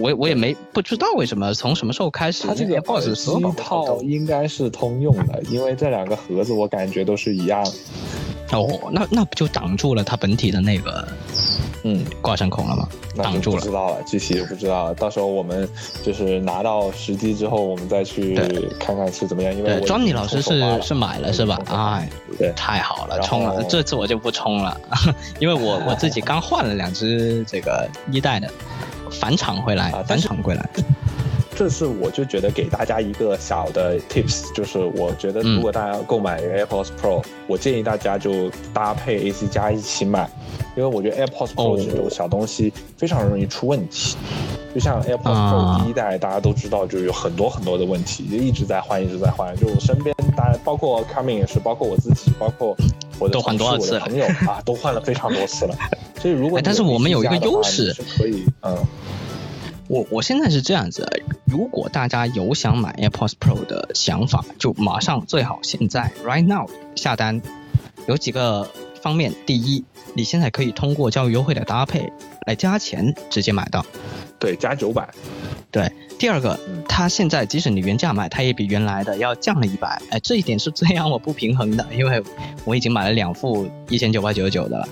[0.00, 7.64] 就我我也没不知道为什么从什么时候开始，它这个耳机套应该是通用的，因为这两个盒子我感觉都是一样。
[8.52, 11.06] 哦，那那不就挡住了它本体的那个
[11.84, 12.88] 嗯挂上孔了吗？
[13.16, 13.58] 挡住了。
[13.58, 15.68] 不知道了，具体不知道，到时候我们
[16.02, 18.34] 就是拿到实机之后，我们再去
[18.80, 19.56] 看看是怎么样。
[19.56, 21.62] 因为 Johnny 老师是是买了是吧？
[21.68, 23.62] 哎，对，太好了，充了。
[23.68, 24.80] 这次我就不充了，
[25.38, 28.50] 因为我我自己刚换了两只这个一代的。
[29.10, 30.68] 返场回来，返场回来。
[31.60, 40.26] 这是我就觉得给大家一个小的 tips，就是我觉得如果大家购买 AirPods Pro，我建议大家就搭配 AC 加一起买，
[40.74, 44.16] 因为我觉得 AirPods Pro 这种小东西非常容易出问题。
[44.74, 49.54] 就像 AirPods Pro 第一代，大家都知道就有很多很多的问题，就一直在换，一直在换。
[49.56, 52.74] 就我身边大家，包括 Coming 也是，包括我自己，包括
[53.18, 55.74] 我的同事、我的朋友啊，都换了非常多次了。
[56.22, 58.74] 所以如果但是我们有一个优势，可以嗯。
[59.90, 61.04] 我我现在是这样子，
[61.44, 67.42] 如果大家有想买 AirPods Pro 的想法，就马上最好现在 right now 下单。
[68.06, 68.70] 有几个
[69.02, 72.12] 方面，第一，你现在可以通过教育优惠的搭配
[72.46, 73.84] 来加钱直接买到，
[74.38, 75.08] 对，加九百。
[75.72, 76.56] 对，第二个，
[76.88, 82.22] 它现在即使你原价买，它也比原来的要降了一百，哎，这一点是最让我不平衡的，因为
[82.64, 84.88] 我已经买了两副一千九百九十九的了，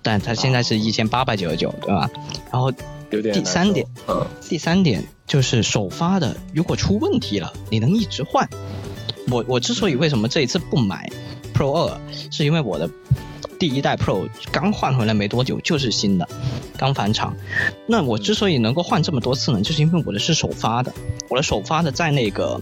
[0.00, 2.08] 但它现在是一千八百九十九，对吧？
[2.50, 2.72] 然后。
[3.10, 8.48] 有点第三点，嗯，第三点就是首发的，如果出问题了，你能一直换。
[9.30, 11.10] 我我之所以为什么这一次不买
[11.54, 12.88] Pro 二，是因为我的
[13.58, 16.28] 第一代 Pro 刚换回来没多久，就是新的，
[16.76, 17.36] 刚返厂。
[17.86, 20.92] 那我之所以能够换这么多次呢，就是因为我的是首发的，
[21.28, 22.60] 我的首发的在那个。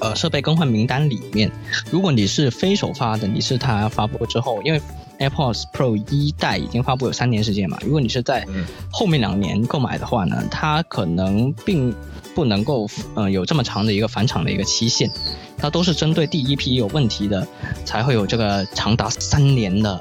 [0.00, 1.50] 呃，设备更换名单里面，
[1.90, 4.80] 如果你是非首发的，你是它发布之后，因为
[5.18, 8.46] AirPods Pro 一代已经发布有三年时间嘛，如果你是在
[8.90, 11.94] 后面两年购买的话呢，它可能并
[12.34, 15.10] 不能够呃有这么长的一个返厂的一个期限，
[15.56, 17.46] 它都是针对第一批有问题的
[17.86, 19.98] 才会有这个长达三年的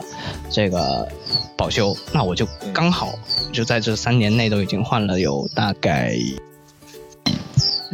[0.50, 1.08] 这个
[1.56, 3.18] 保修，那我就刚好
[3.54, 6.18] 就在这三年内都已经换了有大概。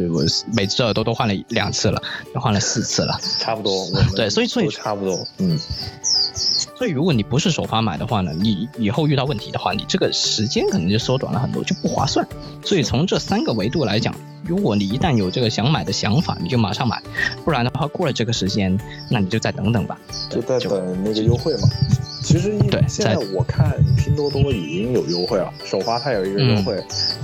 [0.08, 0.22] 我
[0.54, 2.02] 每次耳朵都换了两次了，
[2.34, 3.86] 换了四次了，差不多。
[4.16, 5.58] 对，所以所以差不多，嗯。
[6.74, 12.26] 所以如果你不是首发买的话呢，你以后遇到问题的话，你这个时间可能就缩短了很多，就不划算。
[12.64, 14.12] 所以从这三个维度来讲，
[14.44, 16.96] 如果你一旦有这个想买的想法，你就马上买；
[17.44, 18.76] 不然的话，过了这个时间，
[19.08, 19.96] 那你就再等等吧。
[20.28, 21.68] 就再等那个优惠嘛。
[22.22, 26.82] 其实对，现在我看拼多多已经有优惠了，首发它有一个优惠，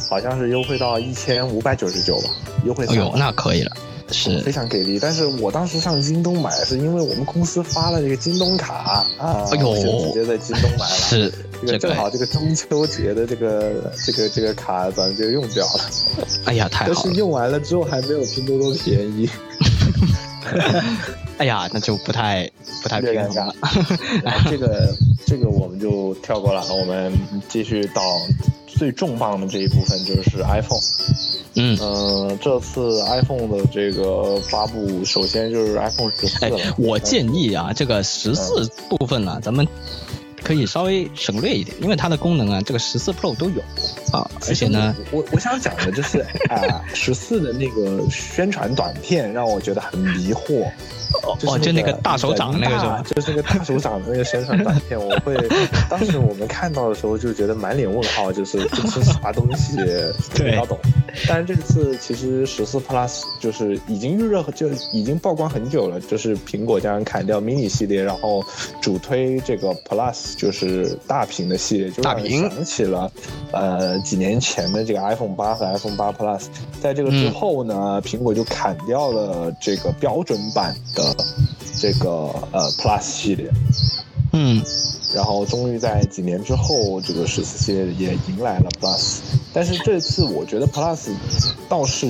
[0.08, 2.30] 好像是优惠到一千五百九十九吧，
[2.64, 2.84] 优惠。
[2.86, 3.70] 哎呦，那可以了，
[4.10, 4.98] 是非常给力。
[5.00, 8.74] 但是我当时上京东买，是因为我们公司发了这个京东卡
[9.18, 10.96] 啊，哎呦，直接在京东买了。
[10.96, 11.32] 是，
[11.64, 15.80] 这个正好这个中秋节的这个这个这个卡咱就用掉了。
[16.44, 17.00] 哎呀，太好了。
[17.02, 19.28] 但是用完了之后还没有拼多多便宜。
[21.38, 22.50] 哎呀，那就不太
[22.82, 23.50] 不太尴尬。
[24.50, 24.94] 这个
[25.26, 27.12] 这个我们就跳过了，我们
[27.48, 28.02] 继续到
[28.66, 30.80] 最重磅的这一部分，就是 iPhone。
[31.54, 36.44] 嗯嗯，这次 iPhone 的这个发布，首先就是 iPhone 十四。
[36.44, 39.66] 哎，我建议啊，这个十四部分呢，咱们。
[40.40, 43.60] 可以稍微省略一点，因为它的功能啊，这个十四 Pro 都有
[44.12, 50.70] 啊，而且呢，我我想讲的就是 啊，十四的那个宣传短片让我觉得很迷惑。
[51.22, 53.04] 哦，就那个大手掌那个是吧？
[53.14, 55.36] 就是那个大手掌的那个宣传短片，我会
[55.88, 59.76] 当时我们看到的时候就觉得满脸问号，就是这是啥东西，
[60.42, 60.78] 没搞懂。
[61.26, 68.44] 但是这次其实十四 Plus 就是已经预热，就已经曝光很久了，就是苹果将砍掉 mini 系列，然后
[68.80, 73.10] 主推这个 Plus，就是大屏的系列，就让人想起了
[73.52, 76.46] 呃几年前的这个 iPhone 八和 iPhone 八 Plus。
[76.80, 80.74] 在这个之后呢，苹果就砍掉了这个标准版。
[80.98, 81.24] 的
[81.80, 82.08] 这个
[82.52, 83.50] 呃 Plus 系列，
[84.32, 84.62] 嗯，
[85.14, 89.18] 然后终于在几年之后，这个十四系列也迎来了 Plus，
[89.52, 91.10] 但是这次我觉得 Plus
[91.68, 92.06] 倒是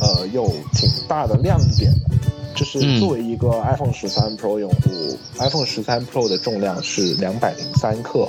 [0.00, 2.16] 呃有挺大的亮点的，
[2.54, 8.28] 就是作为一个 iPhone 十三 Pro 用户，iPhone 十三 Pro 的重量是两百零三克，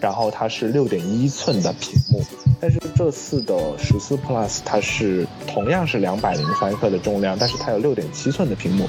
[0.00, 2.22] 然后它是六点一寸的屏幕。
[2.60, 8.88] 但是这次的十四 Plus 它是同样是两百零三克的重量，但是它有六点七寸的屏幕，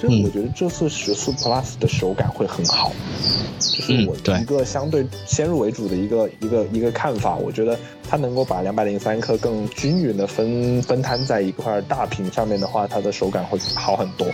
[0.00, 2.92] 所以我觉得这次十四 Plus 的手感会很好，
[3.58, 7.36] 这是我一个相对先入为主的一个一个一个看法。
[7.36, 14.26] 我觉得它能够把两百零三克更均匀的分分摊在一块大屏上面的话，它的手感会好很多。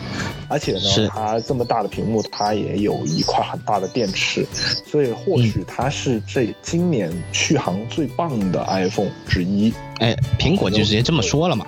[0.48, 4.46] 而且呢，它这么大的屏幕，它也有一块很大的电池，
[4.84, 9.72] 所以或许它是这今年续航最棒的 iPhone 之一。
[10.02, 11.64] 哎，苹果就直接这么说了嘛，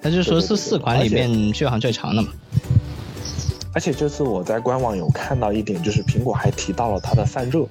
[0.00, 2.28] 他就说是四款里面续航最长的嘛。
[3.74, 7.66] 而且这次我在官网有看到一点，就是苹果还提到了它的散热。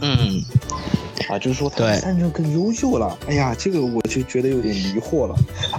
[0.00, 0.40] 嗯。
[1.28, 3.18] 啊，就是说它散热更优秀了。
[3.26, 5.34] 哎呀，这个我就觉得有点疑惑了。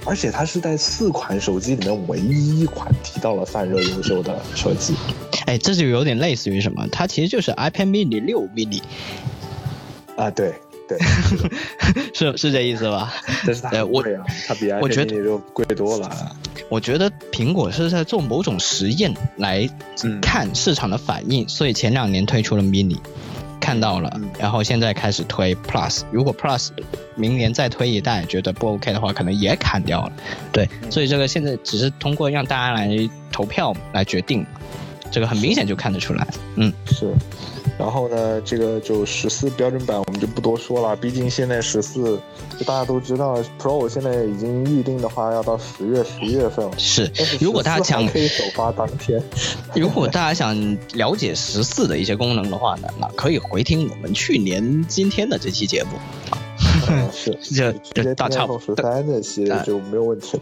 [0.05, 4.93] 而且它是在四款手机里面唯一一款提到了散热优秀的手机。
[5.45, 6.85] 哎，这就有点类似于什么？
[6.91, 8.81] 它其实就是 iPad mini 六 mini。
[10.17, 10.53] 啊，对
[10.87, 10.97] 对，
[12.13, 13.13] 是是这意思吧？
[13.45, 16.35] 但是它贵啊，它比 mini 六贵多了。
[16.69, 19.69] 我觉得苹果是在做某种实验来
[20.21, 22.97] 看市场的反应，所以前两年推出了 mini。
[23.59, 26.69] 看到了，然后现在开始推 Plus，如果 Plus
[27.15, 30.11] 明年再推一代觉得不 OK 的话，可能也砍掉了。
[30.53, 32.87] 对，所以这个现在只是通过让大家来
[33.29, 34.45] 投票来决定，
[35.11, 36.25] 这个很明显就看得出来。
[36.55, 37.13] 嗯，是。
[37.77, 42.19] 然后呢，这个就十四标准版我们就不多说了，毕竟现在十四，
[42.57, 46.71] 就大家都知道，Pro 现在已经预定的话要到十月十一月份了。
[46.77, 49.21] 是，如果大家想可以首发当天，
[49.75, 55.91] 如果大家想了解十四的一些功能的话呢，那可以回听我们去年今天的这期节目。
[56.89, 60.39] 嗯，是，这这大差不十三的系列就没有问题。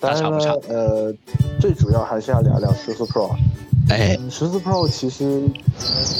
[0.00, 0.52] 大差不差。
[0.68, 1.12] 呃，
[1.60, 3.36] 最主要还是要聊聊十四 Pro。
[3.88, 5.42] 哎，十四 Pro 其实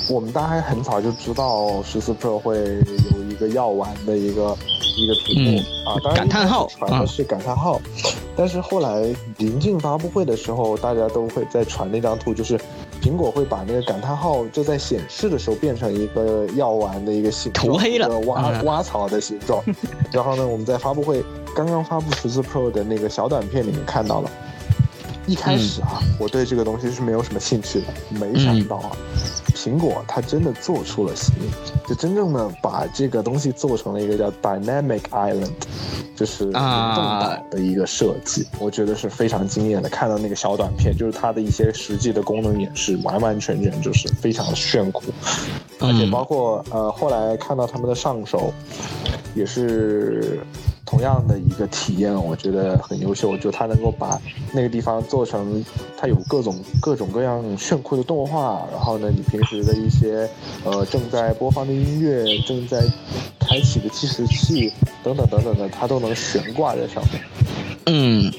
[0.09, 4.57] 我们大概很早就知道十四 Pro 会有一个药丸的一个
[4.97, 5.59] 一个屏幕
[5.89, 7.81] 啊，当然感叹号传的是感叹号，
[8.35, 12.59] 但是后来临近发布会的时候，大家都会在传那张图，就是
[13.03, 19.63] 苹果会把那个感叹号就在显示的时候变成一个药丸的一个形涂黑了挖挖槽的形状，
[20.11, 21.23] 然后呢，我们在发布会
[21.55, 24.31] 刚刚发布十四 Pro 的那个小短片里面看到了。
[25.29, 27.87] 一开始啊，我对这个东西是没有什么兴趣的，
[28.19, 28.91] 没想到啊，
[29.55, 31.35] 苹果它真的做出了新，
[31.87, 35.51] 就真正的把这个东西做成了一个叫 Dynamic Island，
[36.17, 39.89] 就是动岛的一个设计，我觉得是非常惊艳的。
[39.91, 45.05] 看到那个小短片，就是它的一些实际的功能演示，完完全全就是非常的炫酷，
[45.79, 48.51] 而且包括呃后来看到他们的上手，
[49.35, 50.41] 也是。
[50.89, 53.37] 同样的一个体验，我觉得很优秀。
[53.37, 54.19] 就它能够把
[54.53, 55.63] 那个地方做成，
[55.99, 60.27] 它有各种各种各样炫酷的动画，然后呢，你平时的一些
[60.65, 62.81] 呃正在播放的音乐、正在
[63.39, 64.73] 开启的计时器
[65.05, 67.23] 等等等等的，它都能悬挂在上面。
[67.85, 68.33] 嗯。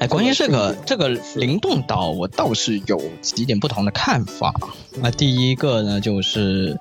[0.00, 4.54] 哎，关于这个这个灵动岛，我倒是有几点不同的看法。
[5.00, 6.78] 那第一个呢，就是，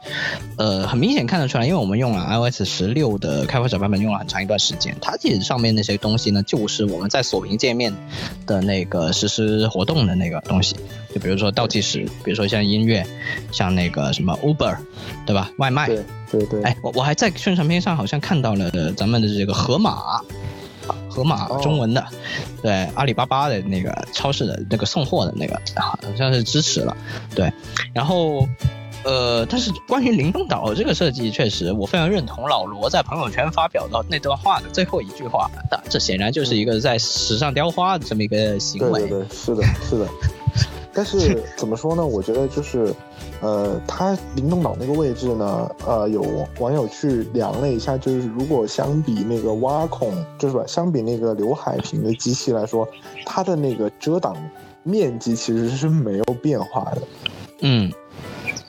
[0.58, 7.94] 呃，很明显看得出来，因为我们用了 iOS 十六的开发者版本，用了很长一段时间，它其实上面那些东西呢，就是我们在锁屏界面
[8.46, 10.76] 的那个实时活动的那个东西，
[11.14, 13.06] 就比如说倒计时，比如说像音乐，
[13.52, 14.78] 像那个什么 Uber，
[15.26, 15.52] 对吧？
[15.58, 16.62] 外卖，对对对。
[16.64, 20.22] 哎，我我还在宣传片上好像看到了咱们的这个盒马。
[21.10, 22.06] 盒马中文的，
[22.62, 26.96] 对阿里巴巴的那个超市的那个送货的那个，好像是支持了，
[27.36, 27.52] 对，
[27.94, 28.48] 然后，
[29.04, 35.50] 呃，但是关于灵动岛这个设计，确实我非常认同老罗在朋友圈发表的那段话的最后一句话，
[35.90, 40.08] 这显然就是一个在时尚雕花的这么一个行为，对对对，是的，是的。
[40.98, 42.04] 但是怎么说呢？
[42.04, 42.92] 我觉得就是，
[43.40, 46.26] 呃，它灵动岛那个位置呢，呃，有
[46.58, 52.90] 网友去量了一下，就是如果相比那个挖孔，就是吧相比那个刘海屏的机器来说，
[53.28, 54.36] 它的那个遮挡
[54.82, 57.02] 面积其实是没有变化的。
[57.62, 57.94] 嗯，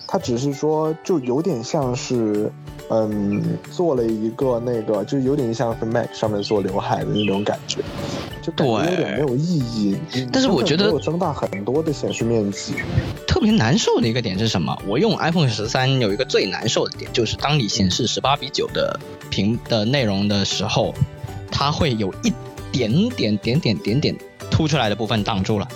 [0.07, 2.53] 它只是说就有点像是。
[2.91, 7.81] 嗯，做了一个那个，就有点像是 Mac 上面做刘海的那种感觉，
[8.43, 9.97] 就感觉有点没有意义。
[10.33, 12.73] 但是我觉得增大很多的显示面积，
[13.27, 14.77] 特别难受的一个点是什么？
[14.87, 20.95] 我用 iPhone 十三有一个最难受的点，就是当你显示十八比九的屏的内容的时候，
[21.51, 22.33] 它会有一
[22.73, 24.17] 点点点点点点
[24.51, 25.69] 凸出来的部分挡住了。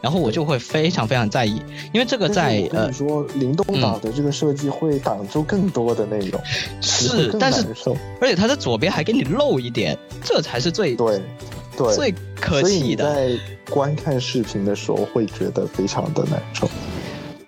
[0.00, 1.60] 然后我就会非常非常在意，
[1.92, 6.40] 因为这个在呃，说灵动岛的这个设计会挡住更多的内容，
[6.80, 7.66] 是，但是
[8.20, 11.20] 而且它的左边还给你露一点，这才是最对
[11.76, 13.12] 对最可气的。
[13.12, 13.38] 在
[13.68, 16.70] 观看视频的时候会觉得非常的难受。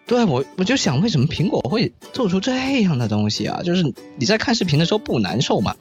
[0.07, 3.62] 对我我就想，为什么苹果会做出这样的东西啊？
[3.62, 5.76] 就是你在看视频的时候不难受嘛？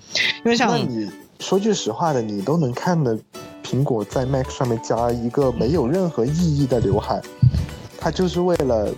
[0.45, 1.09] 因为像你
[1.39, 3.17] 说句实话的，你都能看的。
[3.69, 7.21] 苹果在 Mac 上面加一个没有任何意义的刘海，
[7.99, 8.91] 它就是为了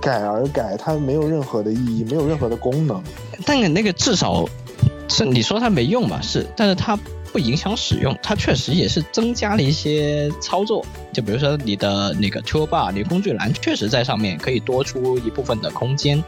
[0.00, 3.02] 改而改，它没有任何的意义，没有任何的功能。
[3.44, 4.44] 但你那个至少
[5.08, 6.20] 是你说它没用吧？
[6.22, 6.96] 是，但是它
[7.32, 10.86] 不影响使用，它确实也是增加了一些操作。
[11.12, 16.22] 就比如说你的那个 Toolbar，你工具栏确实在上面可以多出一部分的空间，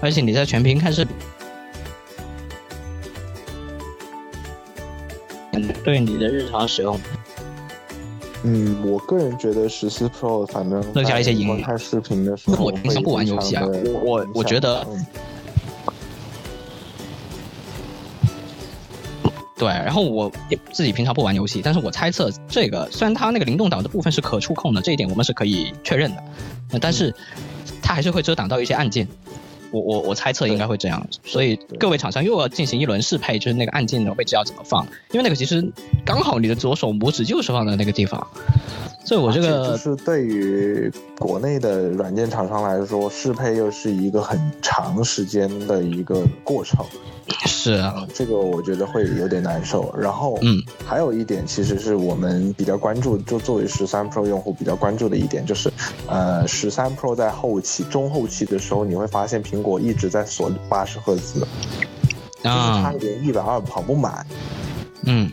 [0.00, 1.16] 而且你在全屏看视频。
[5.82, 7.00] 对你的日常使用，
[8.42, 14.86] 嗯，我个人觉得十四 Pro 反正增加一些影看视频的时候，我平常不玩游戏啊，我我我觉得，
[19.56, 26.10] 对，然后我也自己平常不玩游戏，但是我猜测这个虽然它那个灵动岛的部分是可触控的，这一点我们是可以确认
[26.70, 27.14] 的，但是
[27.82, 29.08] 它还是会遮挡到一些按键。
[29.70, 35.66] 我我我猜测应该会这样，所以各位厂商又要进行一轮适配，就是那个按键的位置要怎么放，因为那个其实
[36.04, 38.26] 刚好你的左手拇指就是放在那个地方，
[39.04, 46.84] 所以我这个就是对于国内的软件厂商来说，适配又是一个很长时间的一个过程。
[47.46, 49.94] 是啊，这个我觉得会有点难受。
[49.98, 55.70] 然后，嗯，还有一点，其实是我们比较关注，就作为十三 Pro 用户比较关注的一点，就是，
[56.06, 61.46] 呃，十三 Pro 在后期、中后期的时候，你会发现苹果一直在锁八十赫兹，
[62.42, 64.26] 啊，它连一百二跑不满。
[65.04, 65.30] 嗯，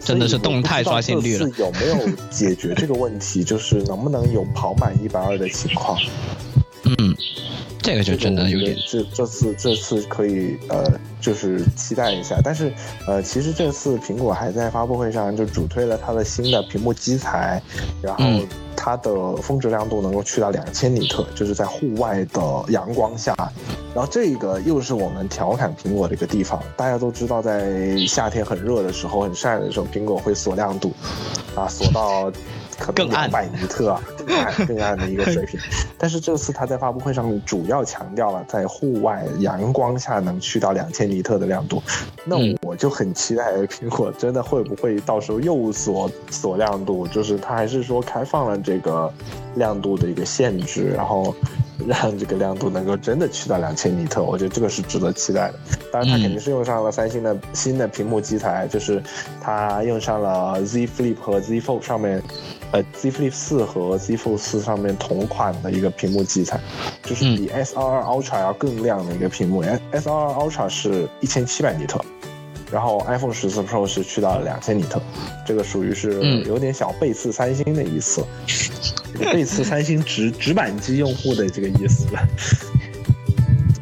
[0.00, 1.48] 真的是动态刷新率了。
[1.58, 1.96] 有没有
[2.30, 3.44] 解决这个问题？
[3.44, 5.98] 就是能不能有跑满一百二的情况？
[6.84, 7.14] 嗯。
[7.80, 10.84] 这个就真的有点，这这次这次可以呃，
[11.20, 12.38] 就是期待一下。
[12.42, 12.72] 但是
[13.06, 17.62] 呃，其实这次苹果还在发布会上就主推了它的新的屏幕基材，
[18.02, 18.24] 然后
[18.76, 23.34] 它的峰值亮度能够去到两千尼特，就是在户外的阳光下，
[23.94, 26.62] 然后这个又是我们调侃苹果的一个地方。
[26.76, 30.92] 大家都知道，在夏天很热的时候、很晒的时候，苹果会锁亮度，
[31.54, 32.30] 啊，锁到。
[32.78, 35.58] 可能两百尼特啊，更暗更暗的一个水平。
[35.98, 41.82] 但是这次他在发布会上面主要强调了，在户外阳光下能去到两千尼特的亮度。
[42.24, 49.12] 那我就很期待 苹果真的会不会到时候又锁锁亮度，就是它还是说开放了这个
[49.56, 51.34] 亮度的一个限制，然后
[51.86, 54.22] 让这个亮度能够真的去到两千尼特。
[54.22, 55.58] 我觉得这个是值得期待的。
[55.92, 59.02] 当然，它肯定是用上了三星的新的屏幕基材，就是
[59.40, 62.22] 它用上了 Z Flip 和 Z Fold 上面。
[62.70, 66.60] 呃，Z Flip 四和 Z Fold 四上面同款的一个屏幕基材，
[67.02, 69.62] 就是比 S 二二 Ultra 要更亮的一个屏幕。
[69.90, 71.98] S 二二 Ultra 是一千七百尼特，
[72.70, 75.00] 然后 iPhone 十四 Pro 是去到了两千尼特，
[75.46, 78.24] 这个属于是有点小背刺三星的意思，
[79.32, 82.06] 背刺三星直直板机用户的这个意思。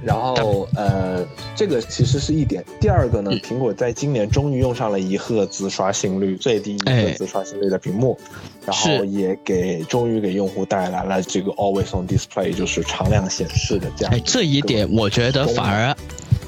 [0.04, 1.26] 然后呃，
[1.56, 2.64] 这个其实是一点。
[2.80, 8.16] 第二个呢，苹果在今年终于用上了一赫兹刷新率，最低一赫兹刷新率的屏幕，
[8.64, 14.14] 然后也给终于给用户带来了这个 Always On Display，就是常亮显示的这样。
[14.14, 15.92] 哎，这一点我觉得反而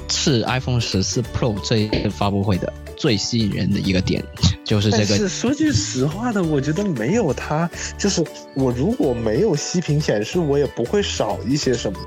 [0.09, 4.23] 是 iPhone 十四 Pro 这一次发布会的最吸引人的一个点，
[4.63, 5.05] 就是这个。
[5.05, 8.23] 是说句实话的，我觉得没有它，就是
[8.55, 11.99] 我如果没有息屏显示，我也不会少一些什么。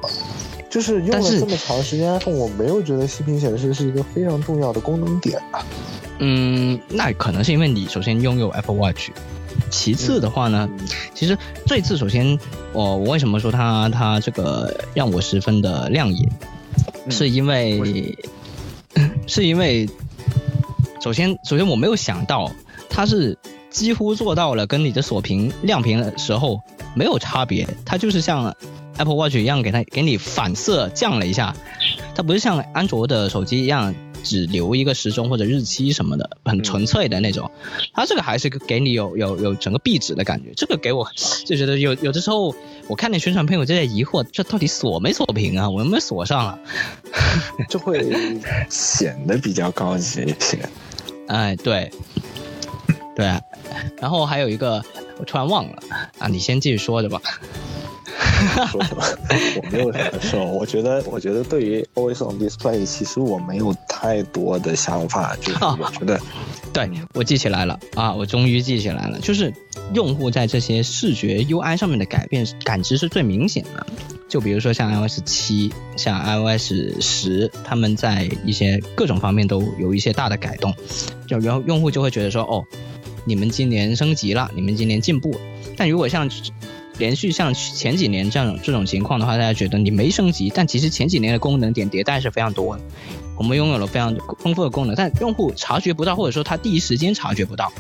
[0.69, 5.63] 就是用了这么长时间，iPhone 我没有觉得息屏显示是一个非常重要的功能点啊。
[6.19, 9.11] 嗯，那可能是因为你首先拥有 Apple Watch，
[9.71, 10.67] 其次的话呢，
[11.15, 11.37] 其实
[11.67, 12.39] 这次首先
[12.73, 16.27] 我我为什么说它它这个让我十分的亮眼，
[17.09, 18.17] 是因为
[19.27, 19.89] 是因为
[21.01, 22.51] 首先首先我没有想到
[22.89, 23.39] 它是
[23.71, 26.61] 几乎做到了跟你的锁屏亮屏的时候
[26.95, 28.55] 没有差别，它就是像。
[28.99, 31.57] Apple Watch 一样给它给你反射降了一下，
[32.15, 37.51] 它不是像安卓的手机一样只留一个时钟或者日期什么的，很纯粹的那种。
[37.95, 41.09] 它这个还是给你有有有整个壁纸的感觉，这个给我
[41.47, 42.55] 就觉得有有的时候
[42.93, 45.70] 我看那宣传片，我就在疑惑，这到底锁没锁屏啊？
[45.70, 46.59] 我有没有锁上了？
[47.66, 48.07] 就会
[48.68, 50.59] 显得比较高级一些。
[51.26, 51.90] 哎，对，
[53.16, 53.40] 对。
[54.01, 54.85] 然后还有一个，
[55.18, 55.83] 我突然忘了
[56.18, 57.20] 啊，你先继续说着吧。
[58.70, 59.03] 说什么？
[59.57, 60.45] 我没有什么说。
[60.45, 65.37] 我觉得，我觉得对于 Always On Display，其实我没有太多的想法。
[65.41, 66.20] 就是我觉得，
[66.73, 69.18] 对我记起来了啊，我终于记起来了。
[69.20, 69.53] 就是
[69.95, 73.87] 用户在这些视觉 UI 上面的改变感知是最明显的。
[74.29, 80.75] 就比如说像 iOS 七、像 iOS 十，他们在一些各种方面都有一些大的改动，
[81.27, 82.64] 就然后用户就会觉得说，哦，
[83.25, 85.35] 你们今年升级了，你们今年进步。
[85.77, 86.29] 但如果像
[86.99, 92.83] 连续像前几年这样这种情况的话，大家觉得你没升级，但其实前几年的功能点迭代是非常多的，
[93.37, 97.73] 我们拥有了非常丰富的功能，但用户察觉不到，或者说他第一时间察觉不到。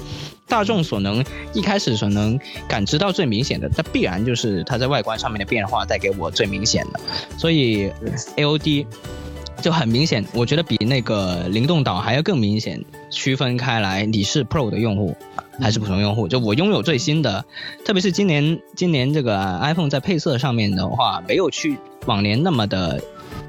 [0.48, 1.24] 大众所能
[1.54, 2.38] 一开始所能
[2.68, 7.00] 感知到最明显的，它必然就是它在外观上面的变化带给我最明显的。
[7.38, 7.90] 所以
[8.36, 8.86] AOD
[9.60, 15.16] 就很明显，我觉得比那个灵动岛还要更明显区分开来，你是 Pro 的用户。
[15.60, 17.44] 还是普通用户，就我拥有最新的，
[17.84, 21.76] 特别是今年今年这个 iPhone 在配色上面的话，没有去
[22.06, 23.00] 往年那么的，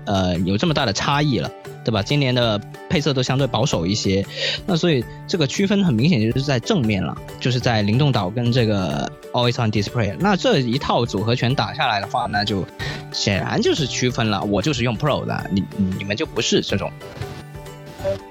[0.06, 1.50] 呃，有这么大的差异了，
[1.86, 2.04] 对吧？
[2.04, 4.24] 今年的配色都相对保守一些，
[4.66, 12.66] 那所以这个区分很明显就是在正面了，就是在灵动岛跟这个 Always On Display，那这一套组合拳打下来的话，那就
[13.14, 15.64] 显然就是区分了，我就是用 Pro 的，你
[15.98, 16.92] 你们就不是这种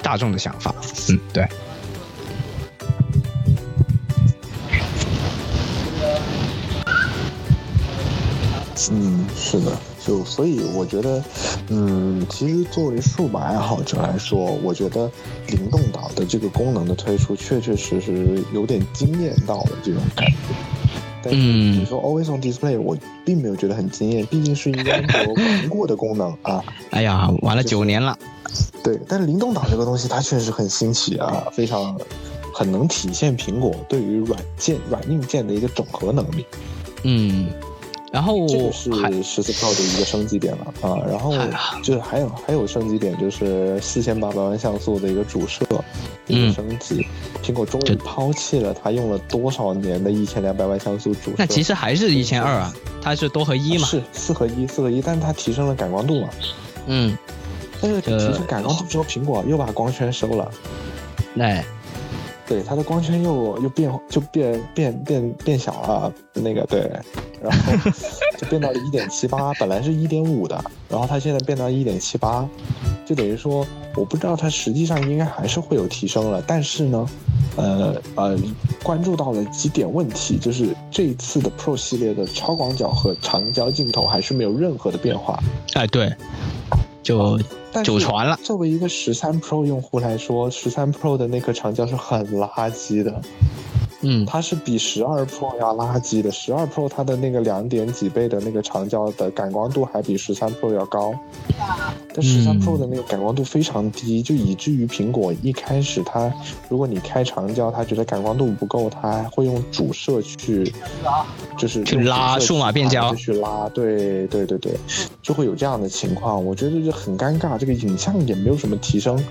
[0.02, 0.74] 大众的想法，
[1.08, 1.46] 嗯，对。
[8.90, 11.22] 嗯，是的，就所以我觉得，
[11.68, 15.08] 嗯，其实作为数码爱好者来说，我觉得
[15.46, 20.81] 灵动岛的这个功能的推出，确确实实有点惊艳到了这种感觉。
[21.22, 26.62] 但是你说 Always On Display，我并没有觉得很惊艳，毕竟是一个安卓玩过的功能啊。
[26.90, 28.18] 哎呀，玩了九年了。
[28.82, 31.96] 对，但是灵动岛这个东西，它确实很新奇啊，非常
[32.52, 36.44] 很能体现苹果对于软件、软硬件的一个整合能力。
[37.04, 37.48] 嗯。
[38.12, 38.90] 然后这个是
[39.22, 41.34] 十四 Pro 的一个升级点了啊，然后
[41.82, 45.64] 就是还有还有升级点就是四千八百万像素的一个主摄
[46.26, 47.06] 一个升级，
[47.42, 56.28] 苹果终于抛弃了它用了多少年的一千两百万像素主摄，那其实还是一千二啊，它是多合一嘛，是四合一四合一，但是它提升了感光度嘛，
[56.88, 57.16] 嗯，
[57.80, 60.50] 但是提升感光度之后，苹果又把光圈收了，
[61.38, 61.64] 哎。
[62.52, 66.80] 对，它的光圈又又变就变变变变小了，那个对，
[67.42, 67.72] 然后
[68.36, 72.46] 就变到了一点七八，本来是一点五的，然后它现在变到一点七八，
[73.06, 77.08] 就等于说，我不知道它实际上应该还是会有提升了，但是呢，
[77.56, 78.38] 呃呃，
[78.82, 85.42] 关注到了几点问题，就是这一次的 Pro 系列的超广角和长焦镜头还是没有任何的变化。
[85.72, 86.14] 哎，对，
[87.02, 87.40] 就。
[87.84, 88.38] 祖传了。
[88.42, 93.20] 作为一个十三 Pro 用户来说，十三 Pro 的那颗长焦是很垃圾的。
[94.02, 96.30] 嗯，它是比十二 Pro 要垃圾的。
[96.30, 101.14] 十二 Pro 它的那个两点几倍的那个长焦的感光度还比十三 Pro 要高，
[102.14, 106.32] 但十三 Pro 的那个感光度非常低，就以至于苹果一开始它，
[106.68, 110.72] 如果你开长焦，它觉得感光度不够，它会用主摄去，
[111.56, 114.72] 就是去拉数码变焦，去拉，对对对对，
[115.22, 119.22] 就会有这样的情况，我觉得就很尴尬，这个影像也没有什么提升。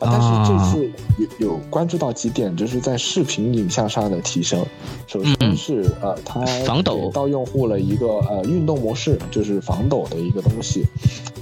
[0.00, 4.64] 但是这次有有关注到几点，就是在视频影像上的提升。
[5.06, 10.86] 首先是呃，它防抖到用户了一个呃运动模式，就是防抖的一个东西。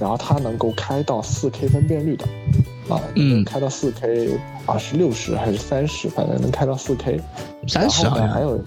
[0.00, 2.24] 然后它能够开到四 K 分辨率的，
[2.88, 6.09] 啊，能开到四 K 啊，是六十还是三十？
[6.09, 7.20] 反正能开到四 K。
[7.66, 8.61] 三十好像还有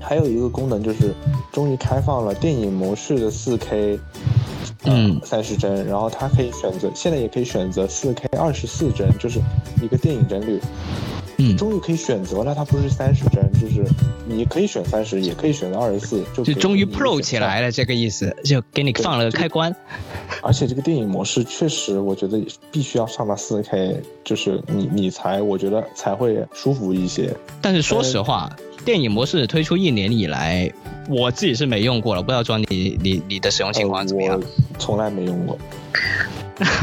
[0.00, 1.14] 还有一个功能就是，
[1.52, 3.98] 终于开放了电影模式的四 K。
[4.86, 9.40] 嗯，三十帧，然后它可以选择，现在也可以选择四 K 二十四帧，就是
[9.82, 10.60] 一个电影帧率。
[11.36, 13.84] 嗯，终于可以选择了，它不是三十帧，就是
[14.26, 19.74] 你可以选三十，也可以选择二十四，就就终于 Pro 起来了，这个意思，就给你放了个开关。
[20.42, 27.34] 而且这个电影模式确实，我觉得必须要上到四 K，就是你你才我觉得才会舒服一些。
[27.60, 28.54] 但是说实话。
[28.84, 30.70] 电影模式推出一年以来，
[31.08, 34.40] 我自己是没用过了，不知道庄你你你的使用情况怎么样？
[34.78, 35.58] 从来没用过，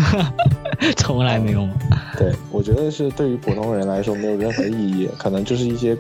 [0.98, 1.78] 从来没用过。
[2.18, 5.98] 对，我觉得是对于普通人来说没有任何意义，可能就是一些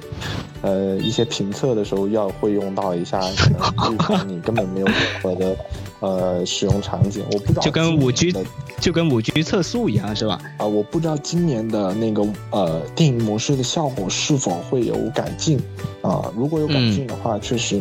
[0.61, 5.55] 呃一些评测的时候要会用到一下，可能日常你根本没有任何的。
[6.01, 8.33] 呃，使用场景我不知道，就跟五 G
[8.79, 10.41] 就跟五 G 测速一样，是吧？
[10.57, 15.59] 啊，我不知道今年的那个呃电影模式的效果是否会有改进
[16.01, 16.33] 啊？
[16.35, 17.79] 如果有改进的话，确实，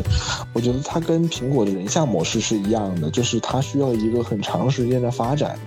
[0.53, 5.59] 我觉得它跟苹果的人像模式是一样的，就是它需要一个很长时间的发展，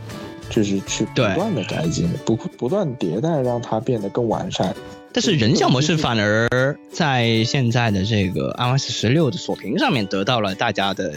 [0.47, 4.75] 就是去不断的改进，不不断迭代，让它变得更完善。
[5.11, 11.13] 但是人像模式反而在现在的这个 iOS 十六的锁屏上面得到了大家的。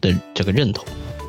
[0.00, 0.84] 的这个认同，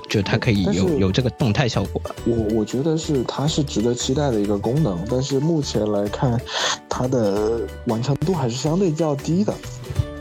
[0.10, 2.02] 就它可以有有这个动态效果。
[2.26, 6.40] 我我觉得是它是值得期待的一个功能，但是目前来看，
[6.88, 9.54] 它的完成度还是相对较低的。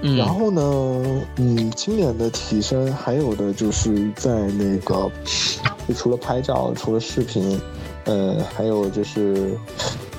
[0.03, 5.11] 嗯，然后呢，嗯，今年的提升还有的就是在那个，
[5.89, 7.59] 就除了拍照，除了视频，
[8.05, 9.57] 呃，还有就是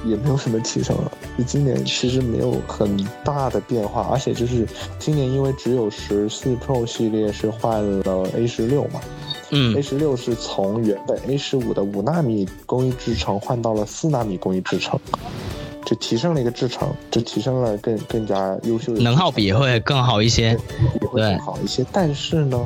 [0.06, 1.12] 也没有什么提升了。
[1.38, 4.68] 就今年其实没有很大的变化，而且就是
[4.98, 9.00] 今年因为只有十四 Pro 系列是换了 A 十六嘛，
[9.52, 15.00] 嗯，A 十六是从原本 A 十五的五纳米工艺制成换到了四纳米工艺制成，
[15.86, 20.58] 就提升了一个制程，就提升了更更加优秀的能耗比会更好一些，
[21.02, 21.86] 也会更好一些。
[21.92, 22.60] 但是呢，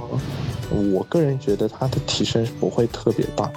[0.94, 3.52] 我个人觉得它的提升不会特别大。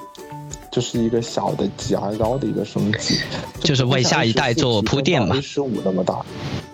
[0.74, 3.20] 就是一个小的挤牙膏的一个升级，
[3.60, 5.36] 就是为下一代做铺垫嘛。
[5.36, 6.20] A 十五那么大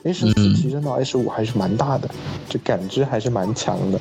[0.04, 2.08] ，A 十四提升到 A 十五还是蛮大的，
[2.48, 4.00] 就感知还是蛮强的。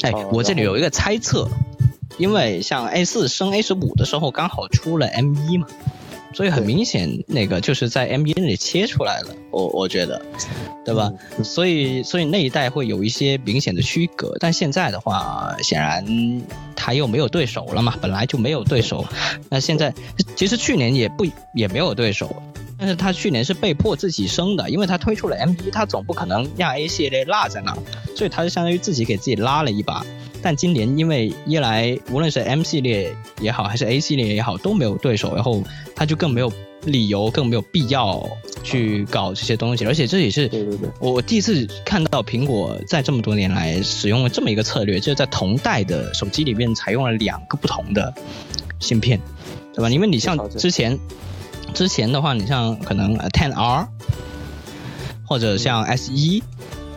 [0.00, 1.46] 哎，我这里有一个猜测，
[2.16, 5.66] 因为像 A 四升 A 十五的时候刚好出了 M 一嘛。
[6.34, 10.20] 所以很明显，那个就是在 M 一那里切出来了，我我觉得，
[10.84, 11.10] 对吧？
[11.44, 16.04] 所以所以那一代会有一些明显的区隔，但现在的话，显然
[16.74, 19.06] 他又没有对手了嘛，本来就没有对手。
[19.48, 19.94] 那现在
[20.34, 21.24] 其实去年也不
[21.54, 22.34] 也没有对手，
[22.76, 27.72] 但是他去年是被迫自己升的，因为他推出了 M 一，他总不可能让 A 系列落在那，
[28.16, 30.04] 所以他就相当于自己给自己拉了一把。
[30.44, 35.62] 但今年因为一来无论是 M 系列也好，还是 A 系列也好，都没有对手，然后
[35.96, 38.28] 他就更没有理由，更没有必要
[38.62, 39.86] 去搞这些东西。
[39.86, 40.50] 而且这也是
[41.00, 48.12] 我第一次看到苹果在这么多年来使用了这么一个策略，就是在同代的手机里面采用了两个不同的
[48.80, 49.18] 芯片，
[49.72, 49.88] 对吧？
[49.88, 50.98] 因为你像之前
[51.72, 53.88] 之前的话，你像可能 Ten R
[55.26, 56.42] 或者像 S 一。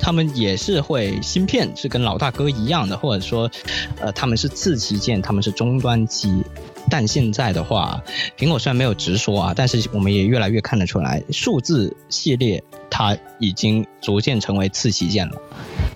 [0.08, 3.52] 他们也是会芯片是跟老大哥一样的，或者说，
[4.00, 6.42] 呃，他们是次旗舰，他们是终端机。
[6.90, 8.02] 但现在的话，
[8.38, 15.36] 苹果虽然没有直说啊，但是我们也越来越看得出来，数字系列它已经逐渐成为次旗舰了，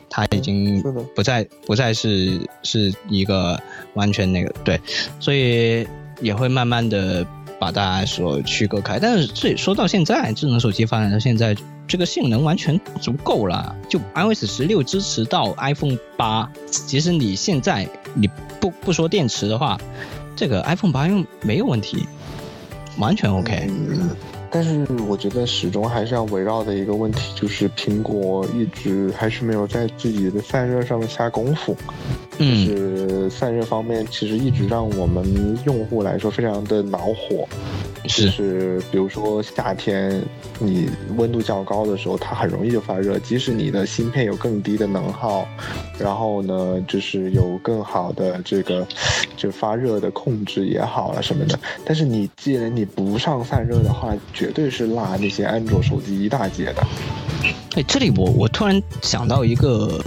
[0.10, 0.84] 它已经
[1.16, 3.58] 不再不再是是一个
[3.94, 4.78] 完全那个对，
[5.22, 5.88] 所以
[6.20, 7.26] 也会慢慢的
[7.62, 8.98] 把大家所区隔开。
[8.98, 11.56] 但是这说到现在，智能手机发展到现在，
[11.88, 13.76] 这个性能完全足够了。
[13.88, 18.28] 就 iOS 十六支持到 iPhone 八，其实你现在你
[18.60, 19.78] 不不说电池的话，
[20.36, 22.08] 这个 iPhone 八用没有问题，
[22.98, 23.70] 完全 OK。
[24.52, 31.76] 但是我觉得始终还是要围绕的一个问题，就是苹果一直还是没有在自己的散热上面下功夫。
[32.38, 37.48] 嗯，就是散热方面，其实一直让我们用户来说非常的恼火。
[38.04, 40.22] 就是比如说夏天
[40.60, 45.48] 你温度较高的时候，它很容易就发热，即使你的芯片有更低的能耗，
[46.00, 48.88] 然后呢，就是有更好的这个
[49.38, 51.60] 就发热的控制也好了什么的。
[51.86, 56.84] 但是你既然你不上散热的话，绝对是落那些安卓手机一大截的。
[57.76, 60.02] 哎，这里我我突然想到一个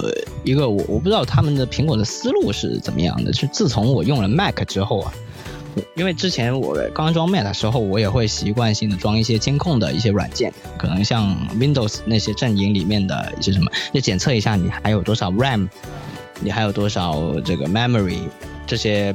[0.44, 5.12] 一个我我不知道他们的苹果的思路是怎么样的，就自从我用了 Mac 之后啊。
[5.94, 15.68] 因为之前我刚装 Mac 的时候，我也会习惯性的装一些监控的一些软件，可能像 Windows 那些阵营里面的一些什么，就检测一下你还有多少 RAM，
[16.40, 18.20] 你还有多少这个 Memory
[18.66, 19.14] 这些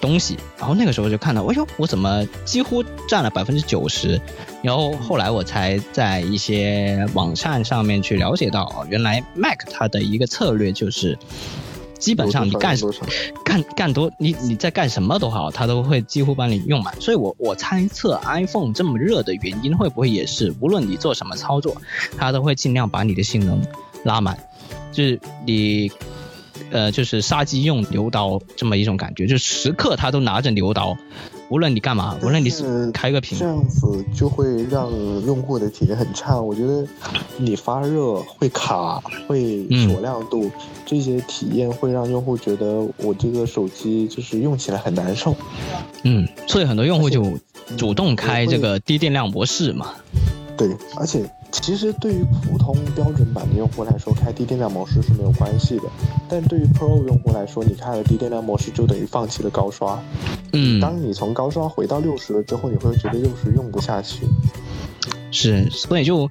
[0.00, 0.36] 东西。
[0.58, 4.20] 然后那个时候就看到，哎呦，我怎么几乎占了百分之九十？
[4.62, 11.18] 然后后来我才在一些网站上面去了解到，原来 Mac 它的一个策略就是。
[11.98, 12.76] 基本上你干
[13.44, 16.94] 干干多，你你在干什么都好，它都会几乎帮你用满。
[17.00, 21.76] 所以我我猜测 iPhone 这么热的原因，会不会也是无论你做什么操作，
[22.16, 23.60] 它都会尽量把你的性能
[24.04, 24.38] 拉满，
[24.92, 25.90] 就是你
[26.70, 30.96] 呃就是杀鸡用牛刀这么一种感觉，就时刻它都拿着牛刀。
[31.50, 34.90] 无论你干嘛，无论你是开个屏，这样子就会让
[35.24, 36.38] 用户的体验很差。
[36.40, 36.86] 我觉得
[37.38, 40.50] 你发热会卡，会锁亮度，
[40.84, 45.34] 这些体验会让用户觉得我这个手机就是用起来很难受。
[46.02, 47.24] 嗯，所以很多用户就
[47.76, 49.94] 主动开这个低电量模式嘛。
[50.56, 51.28] 对，而且。
[51.50, 55.84] 其实对于普通标准版的用户来说，开低电量模式是没有关系的。
[56.28, 59.98] 但对于 Pro 用户来说，你开了低电量模式就等于放弃了高刷。
[60.52, 64.26] 嗯，当你从高刷回到六十了之后，你会觉得六十用不下去。
[65.30, 66.30] 是，所以就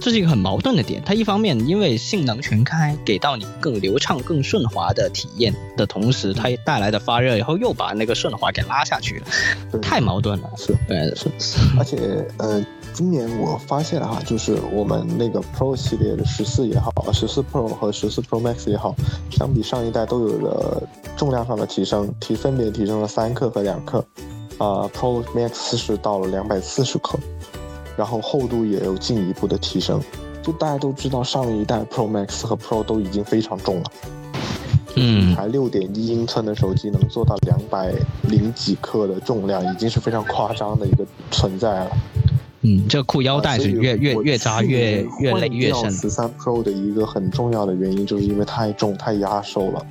[0.00, 1.02] 这是一个很矛盾的点。
[1.04, 10.50] 它一方面因为性能全开，给到你更流畅、更顺滑的体验的同时，它带来的发热然后又把那个顺滑给拉下去了，太矛盾了。
[10.56, 11.58] 是，对，是。
[11.78, 18.94] 而且，呃，今年我发现哈，就是我们那个 Pro 系列的十四也好，十四 Pro 和十四 Pro Max 也好，
[19.30, 20.82] 相比上一代都有了
[21.16, 24.04] 重量上的提升，提分别提升了三克和两克。
[24.58, 27.18] 啊，Pro Max 是到了两百四十克。
[27.96, 30.00] 然后厚度也有进一步的提升，
[30.42, 33.84] 就大家都知道上一代 Pro Max 和 Pro 都已经非常重了，
[34.96, 37.92] 嗯，才六点一英寸的手机能做到两百
[38.22, 41.90] 零几克的重量，已经是非常夸张的一个存在了。
[42.62, 45.90] 嗯，这裤腰带是越越越扎越越勒越深。
[45.90, 49.86] 十三 Pro 的一个很重要的原因就是因为太重太压手了，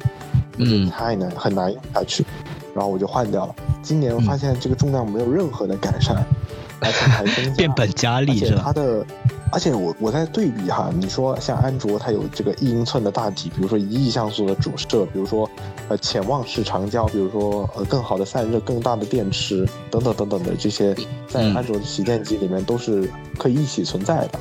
[0.58, 2.26] 嗯，太难很难用下去，
[2.74, 3.56] 然后我就换掉了。
[3.82, 6.26] 今年我发现这个重量没有任何的改善。
[6.84, 9.06] 而且还增加，变本加厉是它的，
[9.52, 15.50] 而且我我在对比哈，你说像安卓，它有这个一英寸的大底，比如说一亿像素的主摄，比如说
[15.88, 20.96] 呃潜望式长焦，比如说呃更好的散热、更大的电池等等等等的这些，
[21.28, 24.40] 在安卓的旗舰机里面都是可以一起存在的。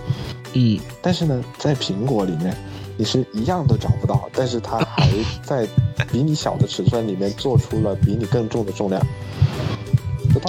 [0.54, 2.54] 嗯，但是呢，在苹果里面，
[2.96, 5.08] 你是一样都找不到，但是它还
[5.42, 5.66] 在
[6.10, 9.00] 比你小的尺寸里面做出了比你更重的重量。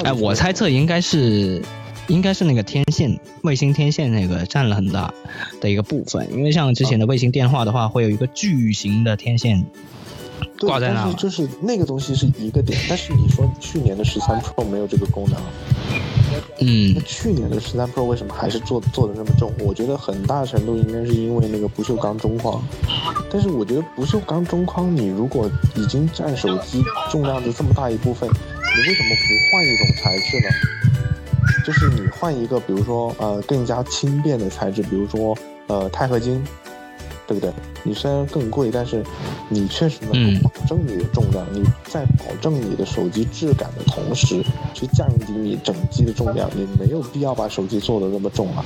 [0.04, 1.62] 哎，我猜测应该是。
[2.08, 5.14] 应该是那个天线卫星天线那个占了很大
[5.62, 9.64] 的一个部分，因为像之前的卫星电话的话，会有一个巨型的天线
[10.60, 11.04] 挂在那。
[11.04, 15.40] 但是就是那个东西是一个点，但是你说去年的十三 Pro 没有这个功能，
[16.60, 19.52] 嗯，那去年的十三 Pro 为什么还是做做的那么重？
[19.60, 22.62] 我觉得很大程度应该是因为那个不锈钢中框。
[23.32, 30.50] 但是我觉得不锈钢中框，你如果已经占手机重量的这么大一部分，你为什么不换一种材质呢？
[31.66, 35.38] 就是你换一个，比如说呃更加轻便的材质，比如说
[35.68, 36.44] 呃钛合金，
[37.28, 37.52] 对不对？
[37.84, 39.04] 你虽然更贵，但是
[39.50, 44.44] 你确实能够保证你的重量，你在保证你的手机质感的同时，
[44.74, 48.64] 去降低你整机的重量，你没有必要把手机做的那么重啊。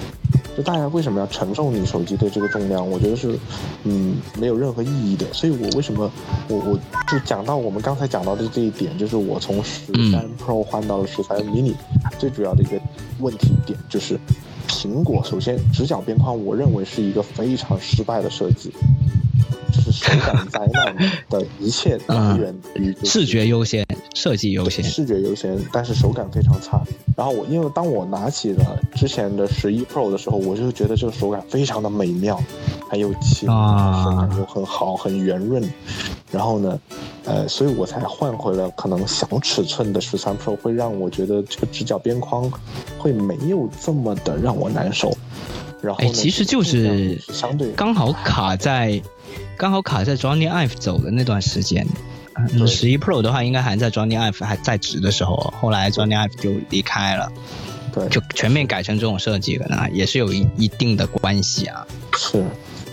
[0.56, 2.90] 就大家为什么要承受你手机的这个重量？
[2.90, 3.38] 我觉得是，
[3.84, 5.26] 嗯，没有任何意义的。
[5.32, 6.12] 所以我为什么
[6.48, 11.76] 我我就讲到我们刚才讲到的这一点，就是我从十三 Pro 换到了十三 mini，
[12.18, 12.80] 最主要的一个
[13.20, 14.20] 问题点就是，
[14.68, 18.72] 苹果首先直角边框，我认为是一个非常失败的设计，
[19.74, 20.96] 就是手感灾难
[21.30, 26.82] 的一切来源于视觉优先，设计优先，视觉优先，但是手感非常差。
[27.16, 32.42] 然后我因为当我拿起了之前的十一 Pro 的时候，我就觉得这个手感非常的美妙，
[32.90, 35.64] 很有气，手感又很好，很圆润。
[36.30, 36.78] 然后呢，
[37.28, 42.52] 呃，所以我才换回了可能小尺寸的十三 Pro，会让我觉得这个直角边框
[42.98, 45.16] 会没有这么的让我难受。
[45.82, 49.00] 然后，哎，其实就是相对刚好卡在
[49.56, 51.86] 刚好卡在 Johnny Ive 走的那段时间。
[52.54, 57.32] 嗯，十一 Pro 的话，应该还在 Johnny Ive 还在职的时候，后来 Johnny Ive 就离开了，
[57.92, 61.86] 对，就全面改成这种设计了呢，也是有一一定的关系啊。
[62.16, 62.44] 是，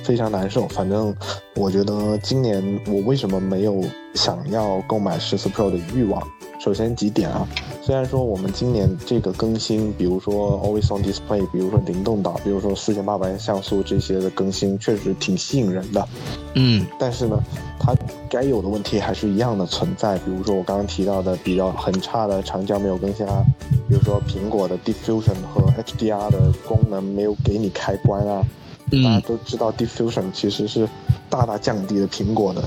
[0.04, 0.68] 非常难受。
[0.68, 1.12] 反正
[1.56, 3.82] 我觉得今年我为什么没有
[4.14, 6.22] 想要购买十四 Pro 的欲望？
[6.60, 7.46] 首先几点啊，
[7.82, 16.08] 虽然说我们今年这个更新，比如说 Always On Display，比如说灵动岛，比如说四千八百万像素这些的更新，确实挺吸引人的。
[16.54, 17.38] 嗯，但是呢，
[17.78, 17.94] 它
[18.30, 20.16] 该有的问题还是一样的存在。
[20.18, 23.44] 比如说我刚刚提到的比较很差的长焦没有更新啊，
[23.86, 28.42] 比如说苹果的 Diffusion 和 HDR 的功能没有给你开关啊。
[28.90, 30.88] 大家都知道 Diffusion 其实是
[31.28, 32.62] 大大降低了苹果的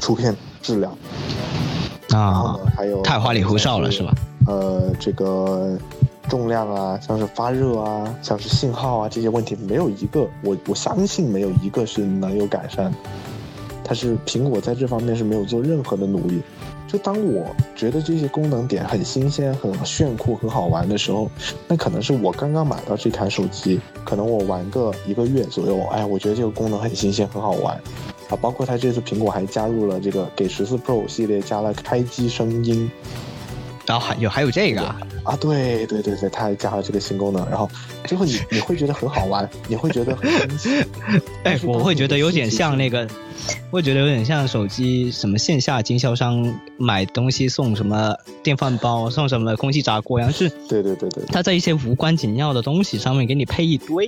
[0.00, 0.96] 出片质量。
[2.10, 4.14] 啊，还有太花里胡哨了是吧？
[4.46, 5.76] 呃，这个
[6.28, 12.92] 重量啊，像是发热啊，像是信号啊，这些问题没有一个，我我相信没有一个是能有改善。
[13.82, 16.42] 它是苹果在这方面是没有做任何的努力。
[16.86, 21.30] 就当我觉得这些功能点很新鲜、很炫酷、很好玩的时候，
[21.66, 27.74] 那可能是我刚刚买到这台手机，可能我玩个一个月左右，哎，我觉得这个功能很新鲜、很好玩。
[28.28, 32.90] 啊，包括它这次苹果还加入了这个给十四 Pro 系列加了开机声音，
[33.86, 34.82] 然后还有还有这个
[35.22, 37.68] 啊，对对对对，它还加了这个新功能，然后
[38.04, 40.84] 最后你 你会觉得很好玩，你会觉得很新奇，
[41.44, 43.06] 哎，我会觉得有点像那个，
[43.70, 54.06] 会觉得有点像手机什么线下经销商买东西送什么电饭煲，送什么空气炸锅一样，是，对对对对，他在一些无关紧要的东西上面给你配一堆。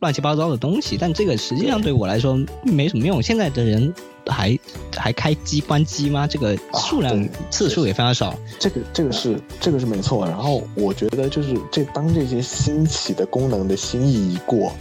[0.00, 3.20] 乱七八糟的东西，但这个实际上对我来说没什么用。
[3.20, 3.92] 现在的人
[4.26, 4.56] 还
[4.98, 6.26] 还开机关机吗？
[6.26, 8.34] 这个数量次数也非常少。
[8.58, 10.26] 这个这个是这个是没错。
[10.26, 14.72] 然后我觉得就是这当这些新起的功能的新意一过，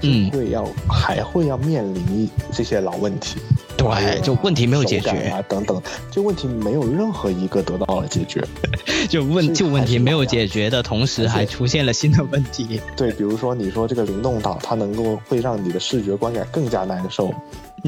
[0.00, 3.36] 你就会要还会要面临这些老问题。
[3.76, 8.42] 对，就问题没有解决啊，等等，就问题没有任何一个得到了解决，
[9.06, 12.80] 就问就问题没有解决的同时，还出现了新的问题。
[12.96, 17.32] 对，比如说你说这个灵动岛，它能够会让你的视觉观感更加难受，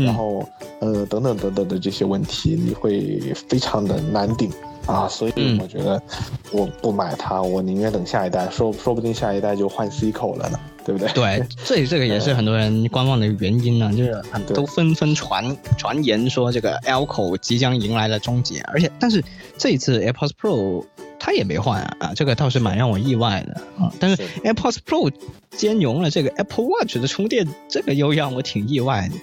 [0.05, 0.47] 然后
[0.81, 3.19] 呃等等等等的这些问题，你会
[3.49, 4.51] 非常的难顶。
[4.87, 6.03] 啊，所以我觉得
[6.51, 11.13] 我不买它，我宁愿等下一代，说说不定下一代就换 C 口了呢，对不对？
[11.13, 14.23] 对，这这个也是很多人观望的原因呢，就是
[14.55, 19.23] 都纷纷传传言说这个 L 口即将迎来了终结，而且但是
[19.59, 20.83] 这一次 AirPods Pro
[21.19, 23.93] 它也没换啊，这个倒是蛮让我意外的啊。
[23.99, 25.13] 但是 AirPods Pro
[25.51, 29.17] 兼容了这个 Apple Watch 的充电，这个又让我挺意外的，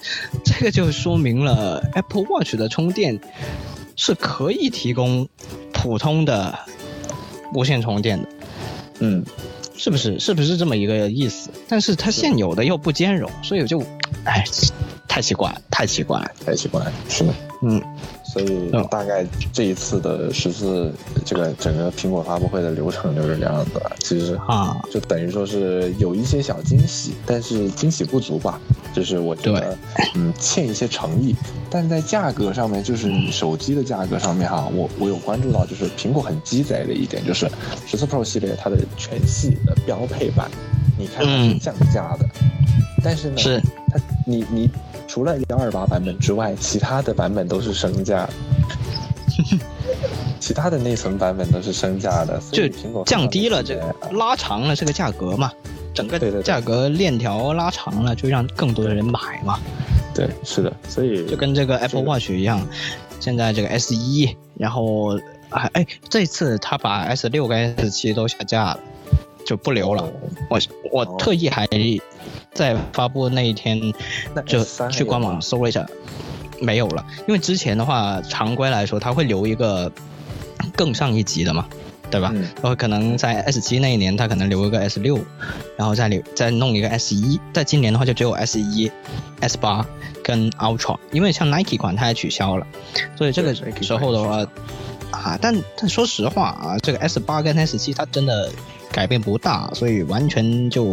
[0.43, 3.19] 这个就说明了 Apple Watch 的充电。
[3.97, 5.29] 是可以提供
[5.71, 6.59] 普通的
[7.53, 8.27] 无线充电的，
[8.99, 9.23] 嗯，
[9.77, 10.19] 是不是？
[10.19, 11.49] 是不是这么一个意思？
[11.69, 13.81] 但是它现有的又不兼容，所以就，
[14.25, 14.43] 哎，
[15.07, 17.81] 太奇怪，太奇怪，太奇怪，是的，嗯。
[18.35, 28.59] 所以大概这一次的十四这个整个苹果发布会的流程就是这样子，其实啊，就等于说是有一些小惊喜，但是惊喜不足吧，
[28.93, 29.77] 就是我觉得
[30.15, 31.33] 嗯欠一些诚意。
[31.69, 37.49] 但在价格上面，就是你手机的价格上面哈，我我有关注到，就是苹果很鸡贼的一点，就是
[37.87, 40.51] 十四 Pro 系列它的全系的标配版，
[40.99, 42.25] 你看它是降价的，
[43.01, 44.69] 但是呢，是它你你。
[45.07, 48.27] 除了幺二八版本之外，其他的版本都是升价，
[50.39, 55.51] 其他的内存版本都是升价的，就苹果降低了这个拉长了这个价格嘛，
[55.93, 59.59] 整个价格链条拉长了，就让更多的人买嘛。
[60.13, 62.65] 对，是的，所以就跟这个 Apple Watch 一样，
[63.19, 65.17] 现在这个 S 一，然后
[65.49, 68.79] 哎哎，这次他把 S 六跟 S 七都下架了，
[69.45, 70.11] 就不留了。
[70.49, 70.59] 我
[70.91, 71.67] 我特意还。
[72.53, 73.93] 在发布那一天，
[74.45, 75.85] 就去官网搜了一下，
[76.61, 77.05] 没有了。
[77.27, 79.91] 因为之前的话，常规来说，它会留一个
[80.73, 81.67] 更上一级的嘛，
[82.09, 82.31] 对吧？
[82.33, 85.19] 然后可能在 S 七那一年，它可能留一个 S 六，
[85.75, 87.37] 然后再留再弄一个 S 一。
[87.51, 88.89] 在今年的话，就只有 S 一、
[89.41, 89.85] S 八
[90.23, 90.97] 跟 Ultra。
[91.11, 92.65] 因为像 Nike 款它也取消了，
[93.17, 94.47] 所以这个时候的话，
[95.11, 98.49] 啊，但但说实话啊，这个 S 八跟 S 七它真的。
[98.95, 100.85] 改变不大，所以完全就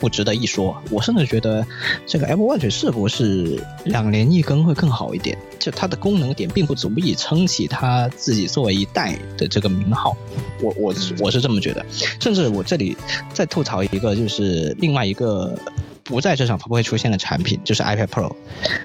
[0.00, 0.76] 不值得一说。
[0.90, 1.64] 我甚至觉得
[2.04, 5.38] 这个 Apple Watch 是不是两年一更会更好一点？
[5.60, 10.16] 就它的功能点并不足以撑起它自己作为一代的这个名号。
[10.60, 11.86] 我我我是这么觉得。
[12.20, 12.96] 甚至我这里
[13.32, 15.56] 再吐槽一个，就是另外一个
[16.02, 18.34] 不在这场发布会出现的产品，就是 iPad Pro。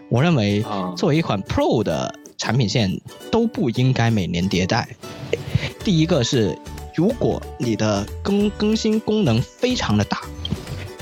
[0.07, 0.63] 我认为
[0.95, 3.01] 作为一款 Pro 的产品线，
[3.31, 4.87] 都不应该每年迭代。
[5.83, 6.55] 第一个是。
[6.93, 10.21] 如果你的更更新功能非常的大，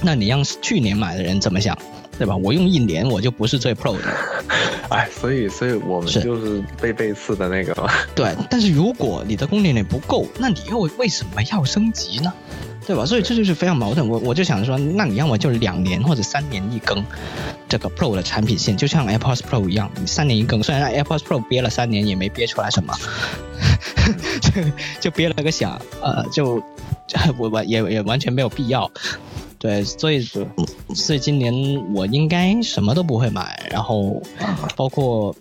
[0.01, 1.77] 那你让去年买的人怎么想，
[2.17, 2.35] 对吧？
[2.35, 4.03] 我用一年我就不是最 pro 的，
[4.89, 7.89] 哎，所以所以我们就是被背刺的那个。
[8.15, 12.31] 对，但是如果你的功能点不够，那你又为什么要升级呢？
[12.85, 13.05] 对吧？
[13.05, 14.07] 所以这就是非常矛盾。
[14.07, 17.05] 我我就想说，那你要么就两年或者三年一更
[17.67, 20.63] 这个 Pro 的产品线，就像 AirPods Pro 一样，你三年一更。
[20.63, 22.95] 虽然 AirPods Pro 憋了三年也没憋出来什么，
[24.41, 24.61] 就
[24.99, 26.61] 就憋了个响，呃，就
[27.37, 28.89] 我完也也完全没有必要。
[29.57, 30.21] 对，所以
[30.95, 31.53] 所以今年
[31.93, 34.21] 我应该什么都不会买，然后
[34.75, 35.35] 包括。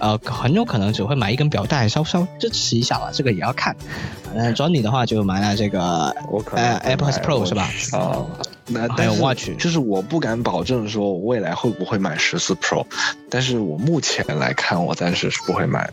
[0.00, 3.74] 呃，很有可能只会买一根表带，稍稍支持一下吧，这个也要看。
[4.34, 6.12] 嗯，Johnny 的话就买了这个，
[6.50, 7.70] 呃，AirPods Pro 是吧？
[7.92, 8.26] 啊，
[8.66, 12.84] 那还有 Watch，就是我不敢保证说未来会不会买十四 Pro，
[13.30, 15.88] 但是我目前来看，我暂时是不会买。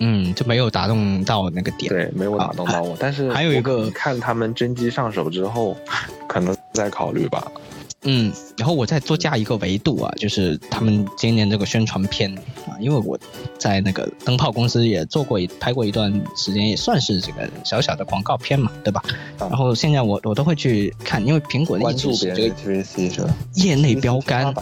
[0.00, 1.88] 嗯，就没有打动到那个点。
[1.88, 2.96] 对，没有打动到我。
[2.98, 5.76] 但是还有一个，看他们真机上手之后，
[6.28, 7.50] 可能再考虑吧。
[8.02, 12.32] 嗯，然后我再多加一个维度啊，就是他们今年这个宣传片
[12.64, 13.18] 啊，因为我
[13.58, 19.02] 在那个灯泡公司也做过一拍过一段时间，也算是这个小小的广告片嘛，对吧？
[19.40, 24.54] 然后现在我我都会去看，因为苹果一直是这个业内标杆。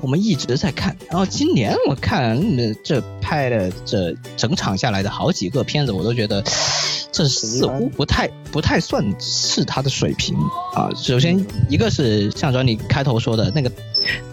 [0.00, 2.40] 我们一直在看，然后今年我看
[2.82, 6.42] 这拍的这整场下来的好几个片子，我都觉得
[7.12, 10.36] 这似乎不太不太算是他的水平
[10.74, 10.90] 啊。
[10.94, 13.70] 首先一个是像说你开头说的那个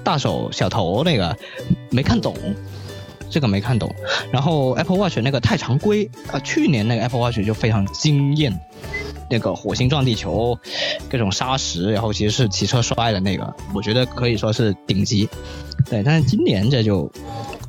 [0.04, 1.36] 大手小头那个
[1.90, 2.36] 没看懂，
[3.30, 3.94] 这个没看懂。
[4.32, 8.60] 然后 Apple Watch 那个太常规啊，去年那个 Apple Watch 就非常惊艳。
[9.30, 10.58] 那个火星撞地球，
[11.10, 15.28] 各种沙石，然后其实是骑车摔的那个，我觉得可以说是顶级。
[15.90, 17.12] 对，但是今年这就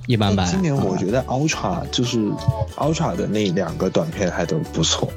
[0.07, 0.46] 一般般。
[0.46, 2.30] 今年我觉得 Ultra 就是
[2.76, 5.09] Ultra 的那两个短片还都不错，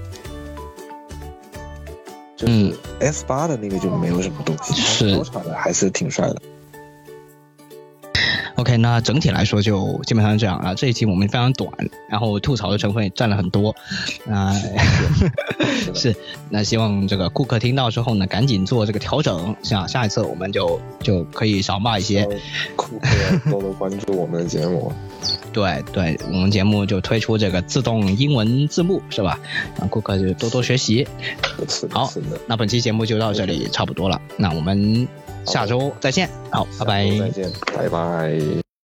[2.35, 6.41] 就是 S 八的那个就没有什么东西，是 Ultra 的还是挺帅的。
[8.59, 10.73] OK，那整体来说就基本上这样啊。
[10.73, 11.71] 这一期我们非常短，
[12.09, 13.73] 然后吐槽的成分也占了很多。
[14.29, 14.53] 啊，
[15.95, 16.13] 是。
[16.49, 22.27] 那希望这个顾客听到之后呢，赶紧做这个调整，像下一次我们就就可以少骂一些。
[22.75, 23.07] 顾客
[23.49, 24.91] 多多关注我们的节目。
[25.53, 29.39] 对对，我们节目就推出这个自动英文字幕，是吧？
[29.77, 31.07] 让顾客就多多学习。
[31.89, 32.11] 好，
[32.45, 34.21] 那本期节目就到这里差不多了。
[34.35, 35.07] 那我们。
[35.45, 37.19] 下周再见，好，拜拜。
[37.19, 38.68] 再见，拜拜。